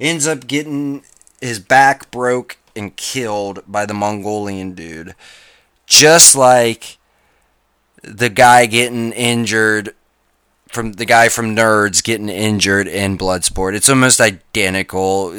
ends 0.00 0.26
up 0.26 0.46
getting 0.46 1.02
his 1.40 1.58
back 1.58 2.10
broke 2.10 2.58
and 2.74 2.96
killed 2.96 3.62
by 3.66 3.86
the 3.86 3.94
Mongolian 3.94 4.74
dude, 4.74 5.14
just 5.86 6.34
like 6.34 6.98
the 8.02 8.28
guy 8.28 8.66
getting 8.66 9.12
injured 9.12 9.94
from 10.72 10.94
the 10.94 11.04
guy 11.04 11.28
from 11.28 11.54
Nerds 11.54 12.02
getting 12.02 12.30
injured 12.30 12.88
in 12.88 13.18
Bloodsport. 13.18 13.74
It's 13.74 13.90
almost 13.90 14.20
identical. 14.20 15.30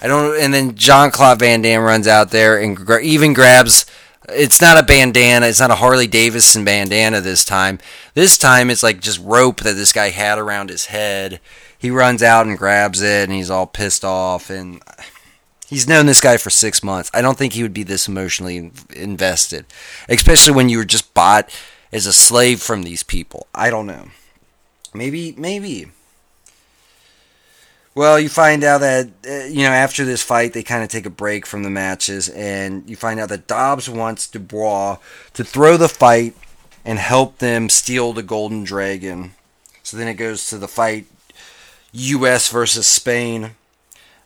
I 0.00 0.06
don't. 0.06 0.40
And 0.40 0.54
then 0.54 0.74
Jean 0.74 1.10
Claude 1.10 1.38
Van 1.38 1.60
Damme 1.60 1.82
runs 1.82 2.08
out 2.08 2.30
there 2.30 2.58
and 2.58 2.74
gra- 2.76 3.02
even 3.02 3.34
grabs. 3.34 3.84
It's 4.30 4.60
not 4.60 4.78
a 4.78 4.82
bandana. 4.82 5.46
It's 5.46 5.60
not 5.60 5.70
a 5.70 5.76
Harley 5.76 6.06
Davidson 6.06 6.64
bandana 6.64 7.20
this 7.20 7.44
time. 7.44 7.78
This 8.14 8.36
time 8.36 8.70
it's 8.70 8.82
like 8.82 9.00
just 9.00 9.20
rope 9.22 9.60
that 9.60 9.74
this 9.74 9.92
guy 9.92 10.10
had 10.10 10.38
around 10.38 10.70
his 10.70 10.86
head. 10.86 11.40
He 11.78 11.90
runs 11.90 12.22
out 12.22 12.46
and 12.46 12.58
grabs 12.58 13.00
it, 13.00 13.28
and 13.28 13.32
he's 13.32 13.50
all 13.50 13.66
pissed 13.66 14.04
off. 14.04 14.50
And 14.50 14.82
he's 15.68 15.88
known 15.88 16.06
this 16.06 16.20
guy 16.20 16.36
for 16.36 16.50
six 16.50 16.82
months. 16.82 17.10
I 17.14 17.22
don't 17.22 17.38
think 17.38 17.52
he 17.52 17.62
would 17.62 17.74
be 17.74 17.84
this 17.84 18.08
emotionally 18.08 18.70
invested, 18.94 19.66
especially 20.08 20.54
when 20.54 20.68
you 20.68 20.78
were 20.78 20.84
just 20.84 21.14
bought 21.14 21.50
as 21.92 22.06
a 22.06 22.12
slave 22.12 22.60
from 22.60 22.82
these 22.82 23.02
people. 23.02 23.46
I 23.54 23.70
don't 23.70 23.86
know. 23.86 24.08
Maybe, 24.92 25.34
maybe. 25.38 25.86
Well, 27.98 28.20
you 28.20 28.28
find 28.28 28.62
out 28.62 28.82
that 28.82 29.08
uh, 29.28 29.46
you 29.46 29.64
know 29.64 29.72
after 29.72 30.04
this 30.04 30.22
fight, 30.22 30.52
they 30.52 30.62
kind 30.62 30.84
of 30.84 30.88
take 30.88 31.04
a 31.04 31.10
break 31.10 31.44
from 31.44 31.64
the 31.64 31.68
matches, 31.68 32.28
and 32.28 32.88
you 32.88 32.94
find 32.94 33.18
out 33.18 33.28
that 33.30 33.48
Dobbs 33.48 33.90
wants 33.90 34.28
Dubois 34.28 34.98
to 35.34 35.42
throw 35.42 35.76
the 35.76 35.88
fight 35.88 36.36
and 36.84 37.00
help 37.00 37.38
them 37.38 37.68
steal 37.68 38.12
the 38.12 38.22
Golden 38.22 38.62
Dragon. 38.62 39.32
So 39.82 39.96
then 39.96 40.06
it 40.06 40.14
goes 40.14 40.46
to 40.46 40.58
the 40.58 40.68
fight, 40.68 41.06
U.S. 41.90 42.48
versus 42.50 42.86
Spain. 42.86 43.56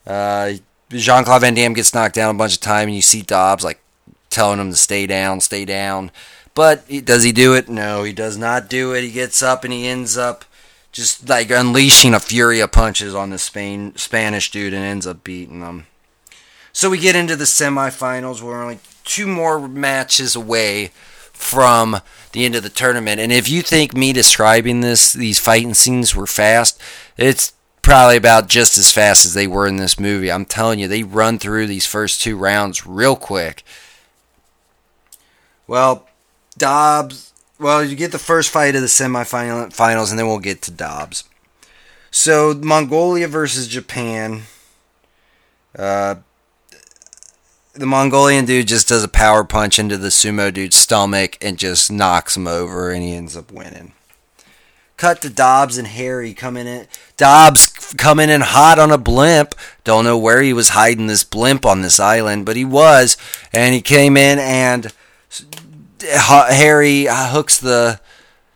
Uh, 0.07 0.53
Jean 0.91 1.25
Claude 1.25 1.41
Van 1.41 1.55
Damme 1.55 1.73
gets 1.73 1.95
knocked 1.95 2.15
down 2.15 2.35
a 2.35 2.37
bunch 2.37 2.53
of 2.53 2.61
time, 2.61 2.89
and 2.89 2.95
you 2.95 3.01
see 3.01 3.23
Dobbs 3.23 3.65
like 3.65 3.81
telling 4.29 4.61
him 4.61 4.69
to 4.69 4.77
stay 4.77 5.07
down, 5.07 5.41
stay 5.41 5.65
down. 5.65 6.11
But 6.55 6.87
does 7.07 7.23
he 7.23 7.33
do 7.33 7.55
it? 7.55 7.71
No, 7.71 8.03
he 8.03 8.13
does 8.13 8.37
not 8.37 8.69
do 8.69 8.93
it. 8.93 9.01
He 9.01 9.13
gets 9.13 9.41
up 9.41 9.65
and 9.65 9.73
he 9.73 9.87
ends 9.87 10.19
up 10.19 10.45
just 10.93 11.29
like 11.29 11.51
unleashing 11.51 12.15
a 12.15 12.21
fury 12.21 12.61
of 12.61 12.71
punches 12.71 13.15
on 13.15 13.31
the 13.31 13.39
Spain 13.39 13.97
Spanish 13.97 14.51
dude 14.51 14.75
and 14.75 14.85
ends 14.85 15.07
up 15.07 15.25
beating 15.25 15.61
them. 15.61 15.87
So 16.73 16.91
we 16.91 16.99
get 16.99 17.17
into 17.17 17.35
the 17.35 17.45
semifinals. 17.45 18.43
We're 18.43 18.63
only 18.63 18.79
two 19.05 19.27
more 19.27 19.67
matches 19.67 20.37
away 20.37 20.93
from 21.33 22.01
the 22.33 22.45
end 22.45 22.55
of 22.55 22.63
the 22.63 22.69
tournament. 22.69 23.21
And 23.21 23.33
if 23.33 23.49
you 23.49 23.63
think 23.63 23.95
me 23.95 24.13
describing 24.13 24.81
this, 24.81 25.13
these 25.13 25.39
fighting 25.39 25.75
scenes 25.75 26.15
were 26.15 26.27
fast, 26.27 26.81
it's 27.17 27.53
probably 27.81 28.17
about 28.17 28.49
just 28.49 28.79
as 28.79 28.93
fast 28.93 29.25
as 29.25 29.35
they 29.35 29.47
were 29.47 29.67
in 29.67 29.77
this 29.77 29.99
movie. 29.99 30.31
I'm 30.31 30.45
telling 30.45 30.79
you, 30.79 30.89
they 30.89 31.03
run 31.03 31.39
through 31.39 31.67
these 31.67 31.87
first 31.87 32.23
two 32.23 32.37
rounds 32.37 32.87
real 32.87 33.17
quick. 33.17 33.65
Well, 35.67 36.07
Dobbs 36.57 37.32
well, 37.63 37.85
you 37.85 37.97
get 37.97 38.13
the 38.13 38.19
first 38.19 38.51
fight 38.51 38.75
of 38.75 38.83
the 38.83 38.89
semifinals, 38.89 40.11
and 40.11 40.19
then 40.19 40.27
we'll 40.27 40.39
get 40.39 40.61
to 40.63 40.71
Dobbs. 40.71 41.25
So 42.11 42.55
Mongolia 42.55 43.29
versus 43.29 43.69
Japan. 43.69 44.43
Uh, 45.79 46.17
the 47.73 47.87
Mongolian 47.87 48.45
dude 48.45 48.69
just 48.69 48.89
does 48.89 49.03
a 49.03 49.09
power 49.09 49.45
punch 49.45 49.79
into 49.79 49.97
the 49.97 50.09
sumo 50.09 50.53
dude's 50.53 50.77
stomach 50.77 51.39
and 51.41 51.59
just 51.59 51.91
knocks 51.91 52.37
him 52.37 52.47
over, 52.47 52.91
and 52.91 53.03
he 53.03 53.15
ends 53.15 53.37
up 53.37 53.51
winning. 53.51 53.95
Cut 54.99 55.23
to 55.23 55.31
Dobbs 55.31 55.79
and 55.79 55.89
Harry 55.89 56.35
coming 56.35 56.67
in. 56.67 56.87
Dobbs 57.17 57.69
coming 57.97 58.29
in 58.29 58.43
hot 58.43 58.79
on 58.79 58.91
a 58.91 58.99
blimp. 58.99 59.55
Don't 59.85 60.05
know 60.05 60.19
where 60.19 60.43
he 60.43 60.53
was 60.53 60.71
hiding 60.71 61.07
this 61.07 61.25
blimp 61.25 61.65
on 61.65 61.81
this 61.81 61.99
island, 61.99 62.45
but 62.45 62.57
he 62.57 62.65
was, 62.65 63.17
and 63.53 63.75
he 63.75 63.81
came 63.81 64.17
in 64.17 64.39
and 64.39 64.93
Harry 66.03 67.07
hooks 67.09 67.59
the 67.59 68.01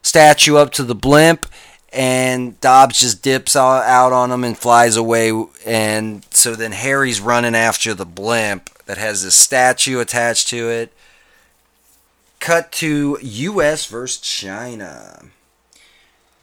statue 0.02 0.56
up 0.56 0.72
to 0.72 0.84
the 0.84 0.94
blimp, 0.94 1.46
and 1.92 2.60
Dobbs 2.60 3.00
just 3.00 3.22
dips 3.22 3.56
out 3.56 4.12
on 4.12 4.30
him 4.30 4.44
and 4.44 4.56
flies 4.56 4.96
away. 4.96 5.32
And 5.64 6.26
so 6.30 6.54
then 6.54 6.72
Harry's 6.72 7.20
running 7.20 7.54
after 7.54 7.94
the 7.94 8.06
blimp 8.06 8.70
that 8.86 8.98
has 8.98 9.22
this 9.22 9.36
statue 9.36 10.00
attached 10.00 10.48
to 10.48 10.68
it. 10.68 10.92
Cut 12.38 12.70
to 12.72 13.18
U.S. 13.20 13.86
versus 13.86 14.20
China. 14.20 15.22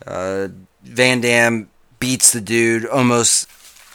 Uh, 0.06 0.50
Van 0.84 1.22
Damme 1.22 1.70
beats 2.00 2.34
the 2.34 2.42
dude 2.42 2.86
almost 2.86 3.48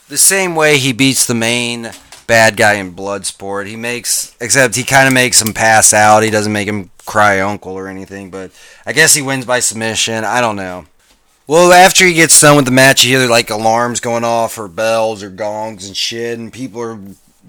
the 0.09 0.17
same 0.17 0.55
way 0.55 0.79
he 0.79 0.93
beats 0.93 1.27
the 1.27 1.35
main 1.35 1.91
bad 2.27 2.57
guy 2.57 2.75
in 2.75 2.95
Bloodsport. 2.95 3.67
He 3.67 3.77
makes, 3.77 4.35
except 4.41 4.77
he 4.77 4.85
kind 4.85 5.07
of 5.07 5.13
makes 5.13 5.43
him 5.43 5.53
pass 5.53 5.93
out. 5.93 6.23
He 6.23 6.31
doesn't 6.31 6.53
make 6.53 6.69
him 6.69 6.91
cry 7.09 7.41
uncle 7.41 7.73
or 7.73 7.89
anything, 7.89 8.31
but 8.31 8.53
I 8.85 8.93
guess 8.93 9.15
he 9.15 9.23
wins 9.23 9.47
by 9.47 9.61
submission. 9.61 10.25
I 10.25 10.41
don't 10.43 10.57
know. 10.57 10.85
Well, 11.47 11.73
after 11.73 12.05
he 12.05 12.13
gets 12.13 12.39
done 12.39 12.57
with 12.57 12.67
the 12.67 12.71
match, 12.71 13.03
you 13.03 13.19
hear 13.19 13.29
like 13.29 13.49
alarms 13.49 14.01
going 14.01 14.25
off 14.25 14.59
or 14.59 14.69
bells 14.69 15.23
or 15.23 15.31
gongs 15.31 15.89
and 15.89 15.97
shit, 15.97 16.39
and 16.39 16.53
people 16.53 16.83
are 16.83 17.01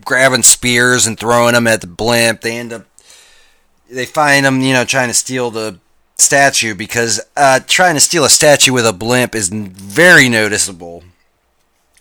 grabbing 0.05 0.43
spears 0.43 1.05
and 1.05 1.19
throwing 1.19 1.53
them 1.53 1.67
at 1.67 1.81
the 1.81 1.87
blimp. 1.87 2.39
They 2.39 2.57
end 2.57 2.71
up, 2.71 2.85
they 3.91 4.05
find 4.05 4.45
him, 4.45 4.61
you 4.61 4.71
know, 4.71 4.85
trying 4.85 5.09
to 5.09 5.13
steal 5.13 5.51
the 5.51 5.79
statue 6.15 6.73
because 6.73 7.19
uh, 7.35 7.59
trying 7.67 7.95
to 7.95 7.99
steal 7.99 8.23
a 8.23 8.29
statue 8.29 8.71
with 8.71 8.87
a 8.87 8.93
blimp 8.93 9.35
is 9.35 9.49
very 9.49 10.29
noticeable. 10.29 11.03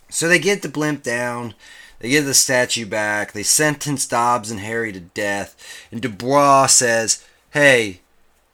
So 0.08 0.28
they 0.28 0.38
get 0.38 0.62
the 0.62 0.68
blimp 0.68 1.02
down. 1.02 1.54
They 1.98 2.10
get 2.10 2.22
the 2.22 2.34
statue 2.34 2.86
back. 2.86 3.32
They 3.32 3.42
sentence 3.42 4.06
Dobbs 4.06 4.52
and 4.52 4.60
Harry 4.60 4.92
to 4.92 5.00
death. 5.00 5.56
And 5.90 6.00
Dubois 6.00 6.66
says, 6.66 7.24
Hey, 7.50 8.00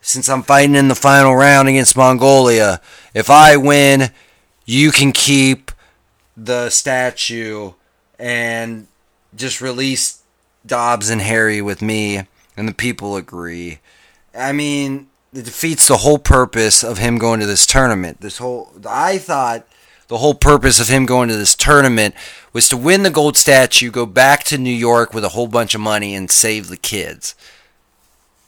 since 0.01 0.29
I'm 0.29 0.43
fighting 0.43 0.77
in 0.77 0.89
the 0.89 0.95
final 0.95 1.35
round 1.35 1.69
against 1.69 1.97
Mongolia, 1.97 2.81
if 3.13 3.29
I 3.29 3.57
win, 3.57 4.11
you 4.65 4.93
can 4.93 5.13
keep 5.13 5.73
the 6.37 6.71
statue 6.71 7.73
and 8.19 8.87
just 9.35 9.61
release 9.61 10.23
Dobbs 10.65 11.11
and 11.11 11.21
Harry 11.21 11.61
with 11.61 11.83
me. 11.83 12.27
And 12.57 12.69
the 12.69 12.75
people 12.75 13.17
agree. 13.17 13.81
I 14.33 14.53
mean, 14.53 15.09
it 15.33 15.45
defeats 15.45 15.89
the 15.89 15.99
whole 15.99 16.19
purpose 16.19 16.85
of 16.85 16.99
him 16.99 17.19
going 17.19 17.41
to 17.41 17.47
this 17.47 17.67
tournament. 17.67 18.21
This 18.21 18.39
whole, 18.39 18.73
I 18.89 19.19
thought 19.19 19.67
the 20.07 20.19
whole 20.19 20.35
purpose 20.35 20.79
of 20.79 20.89
him 20.89 21.05
going 21.05 21.29
to 21.31 21.37
this 21.37 21.57
tournament 21.57 22.15
was 22.53 22.69
to 22.69 22.77
win 22.77 23.03
the 23.03 23.11
gold 23.11 23.37
statue, 23.37 23.91
go 23.91 24.07
back 24.07 24.45
to 24.45 24.59
New 24.59 24.71
York 24.71 25.13
with 25.13 25.25
a 25.25 25.31
whole 25.31 25.49
bunch 25.49 25.75
of 25.75 25.81
money, 25.81 26.15
and 26.15 26.31
save 26.31 26.69
the 26.69 26.77
kids. 26.77 27.35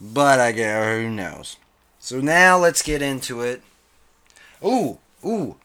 But 0.01 0.41
I 0.41 0.53
guess 0.53 0.85
who 0.85 1.11
knows. 1.11 1.57
So 1.99 2.21
now 2.21 2.59
let's 2.59 2.83
get 2.83 3.03
into 3.03 3.43
it. 3.43 3.63
Ooh, 4.65 4.99
ooh. 5.25 5.57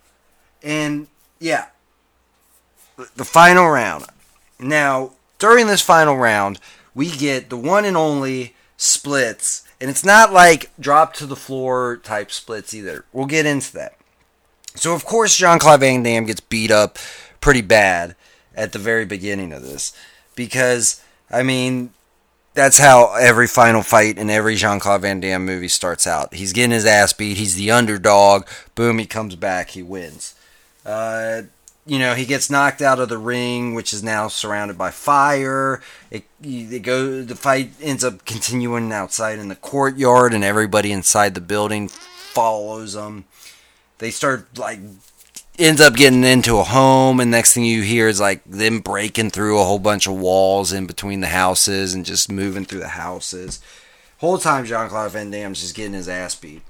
And 0.63 1.08
yeah. 1.39 1.67
The 3.15 3.26
final 3.26 3.67
round. 3.67 4.06
Now, 4.60 5.12
during 5.39 5.67
this 5.67 5.82
final 5.82 6.17
round, 6.17 6.60
we 6.94 7.10
get 7.10 7.50
the 7.50 7.58
one 7.58 7.86
and 7.86 7.98
only 7.98 8.56
splits. 8.78 9.63
And 9.80 9.89
it's 9.89 10.06
not 10.06 10.32
like 10.32 10.70
drop 10.80 11.13
to 11.15 11.26
the 11.26 11.36
floor 11.36 11.98
type 11.98 12.32
splits 12.32 12.74
either. 12.74 13.06
We'll 13.12 13.26
get 13.26 13.46
into 13.46 13.74
that. 13.74 13.96
So, 14.76 14.94
of 14.94 15.04
course, 15.04 15.36
Jean 15.36 15.60
Claude 15.60 15.80
Van 15.80 16.04
Damme 16.04 16.26
gets 16.26 16.39
beat 16.39 16.72
up 16.72 16.98
pretty 17.41 17.62
bad 17.62 18.15
at 18.56 18.72
the 18.72 18.80
very 18.80 19.06
beginning 19.06 19.52
of 19.52 19.63
this. 19.63 19.94
Because, 20.36 21.02
I 21.30 21.44
mean, 21.44 21.91
that's 22.54 22.78
how 22.78 23.14
every 23.14 23.48
final 23.48 23.82
fight 23.82 24.18
in 24.18 24.30
every 24.30 24.56
Jean 24.56 24.80
Claude 24.80 25.02
Van 25.02 25.20
Damme 25.20 25.46
movie 25.46 25.68
starts 25.68 26.06
out. 26.06 26.34
He's 26.34 26.54
getting 26.54 26.72
his 26.72 26.86
ass 26.86 27.14
beat. 27.14 27.38
He's 27.38 27.56
the 27.56 27.72
underdog. 27.72 28.46
Boom, 28.76 28.98
he 29.00 29.06
comes 29.06 29.36
back. 29.36 29.72
He 29.72 29.82
wins. 29.84 30.36
Uh, 30.86 31.44
you 31.86 31.98
know, 31.98 32.14
he 32.14 32.26
gets 32.26 32.50
knocked 32.50 32.82
out 32.82 33.00
of 33.00 33.10
the 33.10 33.18
ring, 33.18 33.74
which 33.74 33.94
is 33.94 34.04
now 34.04 34.28
surrounded 34.28 34.78
by 34.78 34.92
fire. 34.92 35.82
It, 36.12 36.26
it 36.44 36.84
go, 36.84 37.24
the 37.24 37.36
fight 37.36 37.72
ends 37.82 38.04
up 38.04 38.26
continuing 38.26 38.92
outside 38.92 39.40
in 39.40 39.48
the 39.48 39.56
courtyard, 39.56 40.34
and 40.34 40.44
everybody 40.44 40.92
inside 40.92 41.34
the 41.34 41.42
building 41.42 41.88
follows 41.88 42.94
them. 42.94 43.26
They 43.98 44.12
start 44.12 44.58
like 44.58 44.80
ends 45.60 45.82
up 45.82 45.96
getting 45.96 46.24
into 46.24 46.58
a 46.58 46.64
home, 46.64 47.20
and 47.20 47.32
next 47.32 47.54
thing 47.54 47.66
you 47.66 47.82
hear 47.82 48.08
is 48.08 48.20
like 48.20 48.44
them 48.46 48.80
breaking 48.80 49.32
through 49.32 49.60
a 49.60 49.64
whole 49.64 49.80
bunch 49.80 50.08
of 50.08 50.18
walls 50.18 50.72
in 50.72 50.88
between 50.88 51.22
the 51.22 51.28
houses 51.28 51.94
and 51.94 52.06
just 52.06 52.32
moving 52.32 52.66
through 52.66 52.80
the 52.80 52.90
houses. 52.90 53.60
Whole 54.20 54.38
time, 54.38 54.66
Jean 54.66 54.88
Claude 54.90 55.12
Van 55.12 55.32
Damme's 55.32 55.62
just 55.62 55.76
getting 55.76 55.94
his 55.94 56.10
ass 56.10 56.36
beat. 56.36 56.62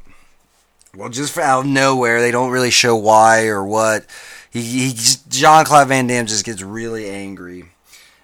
Well, 0.96 1.10
just 1.10 1.38
out 1.38 1.62
of 1.62 1.66
nowhere, 1.66 2.22
they 2.22 2.32
don't 2.32 2.52
really 2.52 2.72
show 2.72 2.96
why 2.96 3.46
or 3.46 3.64
what 3.66 4.06
he, 4.52 4.62
he 4.62 4.94
Jean 5.30 5.64
Claude 5.66 5.88
Van 5.88 6.08
Damme 6.08 6.28
just 6.28 6.46
gets 6.46 6.62
really 6.62 7.10
angry 7.10 7.66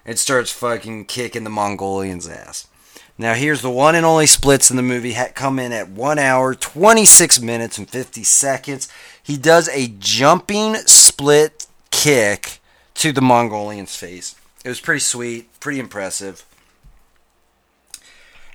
and 0.04 0.18
starts 0.18 0.52
fucking 0.52 1.06
kicking 1.06 1.44
the 1.44 1.50
Mongolian's 1.50 2.28
ass. 2.28 2.66
Now 3.16 3.34
here's 3.34 3.62
the 3.62 3.70
one 3.70 3.94
and 3.94 4.06
only 4.06 4.26
splits 4.26 4.70
in 4.70 4.76
the 4.76 4.82
movie 4.82 5.16
come 5.34 5.58
in 5.58 5.72
at 5.72 5.88
one 5.88 6.18
hour, 6.18 6.54
26 6.54 7.40
minutes 7.40 7.76
and 7.76 7.88
50 7.88 8.22
seconds. 8.22 8.88
He 9.28 9.36
does 9.36 9.68
a 9.68 9.88
jumping 9.98 10.76
split 10.86 11.66
kick 11.90 12.60
to 12.94 13.12
the 13.12 13.20
Mongolian's 13.20 13.94
face. 13.94 14.34
It 14.64 14.70
was 14.70 14.80
pretty 14.80 15.00
sweet, 15.00 15.60
pretty 15.60 15.78
impressive. 15.78 16.46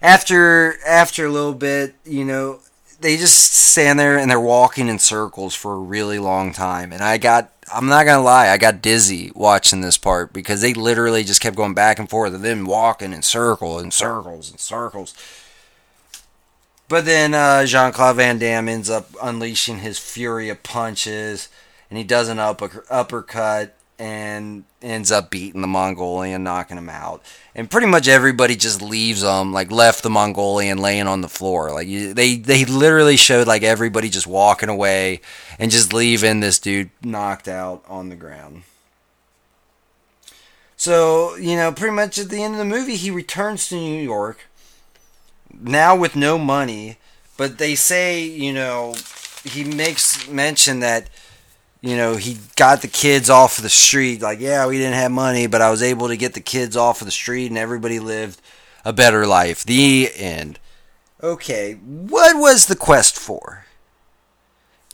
After 0.01 0.83
after 0.83 1.27
a 1.27 1.31
little 1.31 1.53
bit, 1.53 1.93
you 2.05 2.25
know, 2.25 2.61
they 2.99 3.17
just 3.17 3.53
stand 3.53 3.99
there 3.99 4.17
and 4.17 4.31
they're 4.31 4.39
walking 4.39 4.87
in 4.87 4.97
circles 4.97 5.53
for 5.53 5.75
a 5.75 5.77
really 5.77 6.17
long 6.17 6.51
time. 6.51 6.91
And 6.91 7.03
I 7.03 7.19
got 7.19 7.51
I'm 7.71 7.85
not 7.85 8.07
gonna 8.07 8.23
lie, 8.23 8.49
I 8.49 8.57
got 8.57 8.81
dizzy 8.81 9.31
watching 9.35 9.81
this 9.81 9.99
part 9.99 10.33
because 10.33 10.61
they 10.61 10.73
literally 10.73 11.23
just 11.23 11.39
kept 11.39 11.55
going 11.55 11.75
back 11.75 11.99
and 11.99 12.09
forth 12.09 12.33
and 12.33 12.43
then 12.43 12.65
walking 12.65 13.13
in 13.13 13.21
circles 13.21 13.83
and 13.83 13.93
circles 13.93 14.49
and 14.49 14.59
circles. 14.59 15.13
But 16.93 17.05
then 17.05 17.33
uh, 17.33 17.65
Jean 17.65 17.91
Claude 17.91 18.17
Van 18.17 18.37
Damme 18.37 18.69
ends 18.69 18.87
up 18.87 19.09
unleashing 19.19 19.79
his 19.79 19.97
fury 19.97 20.49
of 20.49 20.61
punches, 20.61 21.49
and 21.89 21.97
he 21.97 22.03
does 22.03 22.29
an 22.29 22.37
upper, 22.37 22.85
uppercut 22.87 23.75
and 23.97 24.63
ends 24.79 25.11
up 25.11 25.31
beating 25.31 25.61
the 25.61 25.67
Mongolian, 25.67 26.43
knocking 26.43 26.77
him 26.77 26.89
out. 26.89 27.23
And 27.55 27.67
pretty 27.67 27.87
much 27.87 28.07
everybody 28.07 28.55
just 28.55 28.79
leaves 28.79 29.21
them, 29.21 29.51
like 29.51 29.71
left 29.71 30.03
the 30.03 30.11
Mongolian 30.11 30.77
laying 30.77 31.07
on 31.07 31.21
the 31.21 31.27
floor. 31.27 31.71
Like 31.71 31.87
they 31.87 32.35
they 32.35 32.63
literally 32.65 33.17
showed 33.17 33.47
like 33.47 33.63
everybody 33.63 34.07
just 34.07 34.27
walking 34.27 34.69
away 34.69 35.21
and 35.57 35.71
just 35.71 35.93
leaving 35.93 36.41
this 36.41 36.59
dude 36.59 36.91
knocked 37.01 37.47
out 37.47 37.83
on 37.87 38.09
the 38.09 38.15
ground. 38.15 38.61
So, 40.75 41.37
you 41.37 41.55
know, 41.55 41.71
pretty 41.71 41.95
much 41.95 42.19
at 42.19 42.29
the 42.29 42.43
end 42.43 42.53
of 42.53 42.59
the 42.59 42.65
movie, 42.65 42.97
he 42.97 43.09
returns 43.09 43.69
to 43.69 43.75
New 43.75 44.03
York, 44.03 44.47
now 45.61 45.95
with 45.95 46.15
no 46.15 46.37
money, 46.37 46.97
but 47.37 47.57
they 47.57 47.75
say, 47.75 48.23
you 48.23 48.53
know, 48.53 48.95
he 49.43 49.63
makes 49.63 50.27
mention 50.29 50.79
that 50.81 51.09
you 51.83 51.97
know, 51.97 52.15
he 52.15 52.37
got 52.55 52.81
the 52.81 52.87
kids 52.87 53.29
off 53.29 53.57
of 53.57 53.63
the 53.63 53.69
street. 53.69 54.21
Like, 54.21 54.39
yeah, 54.39 54.65
we 54.67 54.77
didn't 54.77 54.93
have 54.93 55.11
money, 55.11 55.47
but 55.47 55.61
I 55.61 55.69
was 55.69 55.83
able 55.83 56.07
to 56.07 56.15
get 56.15 56.33
the 56.33 56.39
kids 56.39 56.77
off 56.77 57.01
of 57.01 57.05
the 57.05 57.11
street 57.11 57.47
and 57.47 57.57
everybody 57.57 57.99
lived 57.99 58.41
a 58.85 58.93
better 58.93 59.27
life. 59.27 59.65
The 59.65 60.09
end. 60.15 60.59
Okay, 61.21 61.73
what 61.73 62.37
was 62.39 62.67
the 62.67 62.77
quest 62.77 63.19
for? 63.19 63.65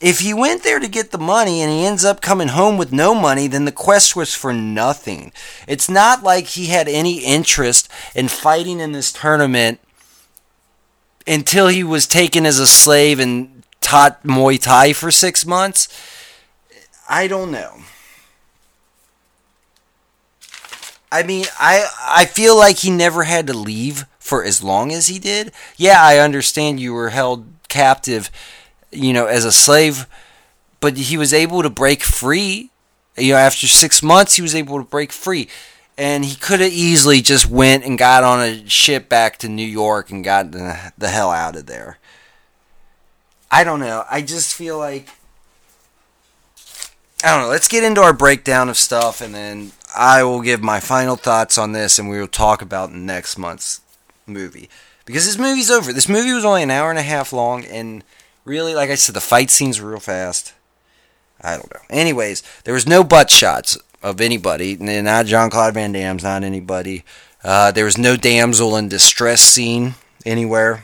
If 0.01 0.21
he 0.21 0.33
went 0.33 0.63
there 0.63 0.79
to 0.79 0.87
get 0.87 1.11
the 1.11 1.19
money 1.19 1.61
and 1.61 1.71
he 1.71 1.85
ends 1.85 2.03
up 2.03 2.21
coming 2.21 2.47
home 2.49 2.77
with 2.77 2.91
no 2.91 3.13
money, 3.13 3.45
then 3.45 3.65
the 3.65 3.71
quest 3.71 4.15
was 4.15 4.33
for 4.33 4.51
nothing. 4.51 5.31
It's 5.67 5.89
not 5.89 6.23
like 6.23 6.45
he 6.47 6.67
had 6.67 6.87
any 6.87 7.19
interest 7.19 7.87
in 8.15 8.29
fighting 8.29 8.79
in 8.79 8.93
this 8.93 9.11
tournament 9.11 9.79
until 11.27 11.67
he 11.67 11.83
was 11.83 12.07
taken 12.07 12.45
as 12.45 12.59
a 12.59 12.67
slave 12.67 13.19
and 13.19 13.63
taught 13.81 14.23
Muay 14.23 14.61
Thai 14.61 14.93
for 14.93 15.11
six 15.11 15.45
months 15.45 15.87
I 17.09 17.27
don't 17.27 17.51
know. 17.51 17.79
I 21.11 21.23
mean, 21.23 21.45
I 21.59 21.87
I 21.99 22.25
feel 22.25 22.55
like 22.55 22.77
he 22.77 22.91
never 22.91 23.23
had 23.23 23.47
to 23.47 23.53
leave 23.53 24.05
for 24.19 24.43
as 24.43 24.63
long 24.63 24.91
as 24.91 25.07
he 25.07 25.17
did. 25.17 25.51
Yeah, 25.75 26.03
I 26.03 26.19
understand 26.19 26.79
you 26.79 26.93
were 26.93 27.09
held 27.09 27.45
captive, 27.67 28.29
you 28.91 29.11
know, 29.11 29.25
as 29.25 29.43
a 29.43 29.51
slave, 29.51 30.05
but 30.79 30.97
he 30.97 31.17
was 31.17 31.33
able 31.33 31.63
to 31.63 31.69
break 31.69 32.03
free. 32.03 32.69
You 33.17 33.33
know, 33.33 33.39
after 33.39 33.67
six 33.67 34.03
months, 34.03 34.35
he 34.35 34.43
was 34.43 34.53
able 34.53 34.77
to 34.77 34.85
break 34.85 35.11
free, 35.11 35.49
and 35.99 36.23
he 36.23 36.35
could 36.35 36.61
have 36.61 36.71
easily 36.71 37.21
just 37.21 37.49
went 37.49 37.83
and 37.83 37.97
got 37.97 38.23
on 38.23 38.39
a 38.39 38.67
ship 38.69 39.09
back 39.09 39.37
to 39.37 39.49
New 39.49 39.67
York 39.67 40.09
and 40.09 40.23
got 40.23 40.51
the, 40.51 40.93
the 40.97 41.09
hell 41.09 41.29
out 41.29 41.57
of 41.57 41.65
there. 41.65 41.97
I 43.51 43.65
don't 43.65 43.81
know. 43.81 44.05
I 44.09 44.21
just 44.21 44.55
feel 44.55 44.77
like 44.77 45.09
I 47.21 47.31
don't 47.31 47.41
know. 47.41 47.49
Let's 47.49 47.67
get 47.67 47.83
into 47.83 47.99
our 47.99 48.13
breakdown 48.13 48.69
of 48.69 48.77
stuff, 48.77 49.19
and 49.19 49.35
then 49.35 49.73
I 49.93 50.23
will 50.23 50.41
give 50.41 50.63
my 50.63 50.79
final 50.79 51.17
thoughts 51.17 51.57
on 51.57 51.73
this, 51.73 51.99
and 51.99 52.09
we 52.09 52.17
will 52.17 52.27
talk 52.27 52.61
about 52.61 52.93
next 52.93 53.37
month's 53.37 53.81
movie 54.25 54.69
because 55.03 55.25
this 55.25 55.37
movie's 55.37 55.69
over. 55.69 55.91
This 55.91 56.07
movie 56.07 56.31
was 56.31 56.45
only 56.45 56.63
an 56.63 56.71
hour 56.71 56.89
and 56.89 56.99
a 56.99 57.03
half 57.03 57.33
long, 57.33 57.65
and 57.65 58.05
really, 58.45 58.73
like 58.73 58.89
I 58.89 58.95
said, 58.95 59.15
the 59.15 59.21
fight 59.21 59.49
scenes 59.49 59.81
were 59.81 59.89
real 59.89 59.99
fast. 59.99 60.53
I 61.41 61.57
don't 61.57 61.73
know. 61.73 61.81
Anyways, 61.89 62.41
there 62.63 62.73
was 62.73 62.87
no 62.87 63.03
butt 63.03 63.29
shots 63.29 63.77
of 64.01 64.21
anybody. 64.21 64.77
Not 64.77 65.25
John 65.25 65.49
Claude 65.49 65.73
Van 65.73 65.91
Damme's, 65.91 66.23
not 66.23 66.43
anybody. 66.43 67.03
Uh, 67.43 67.71
there 67.71 67.85
was 67.85 67.97
no 67.97 68.17
damsel 68.17 68.75
in 68.75 68.89
distress 68.89 69.41
scene 69.41 69.95
anywhere. 70.25 70.83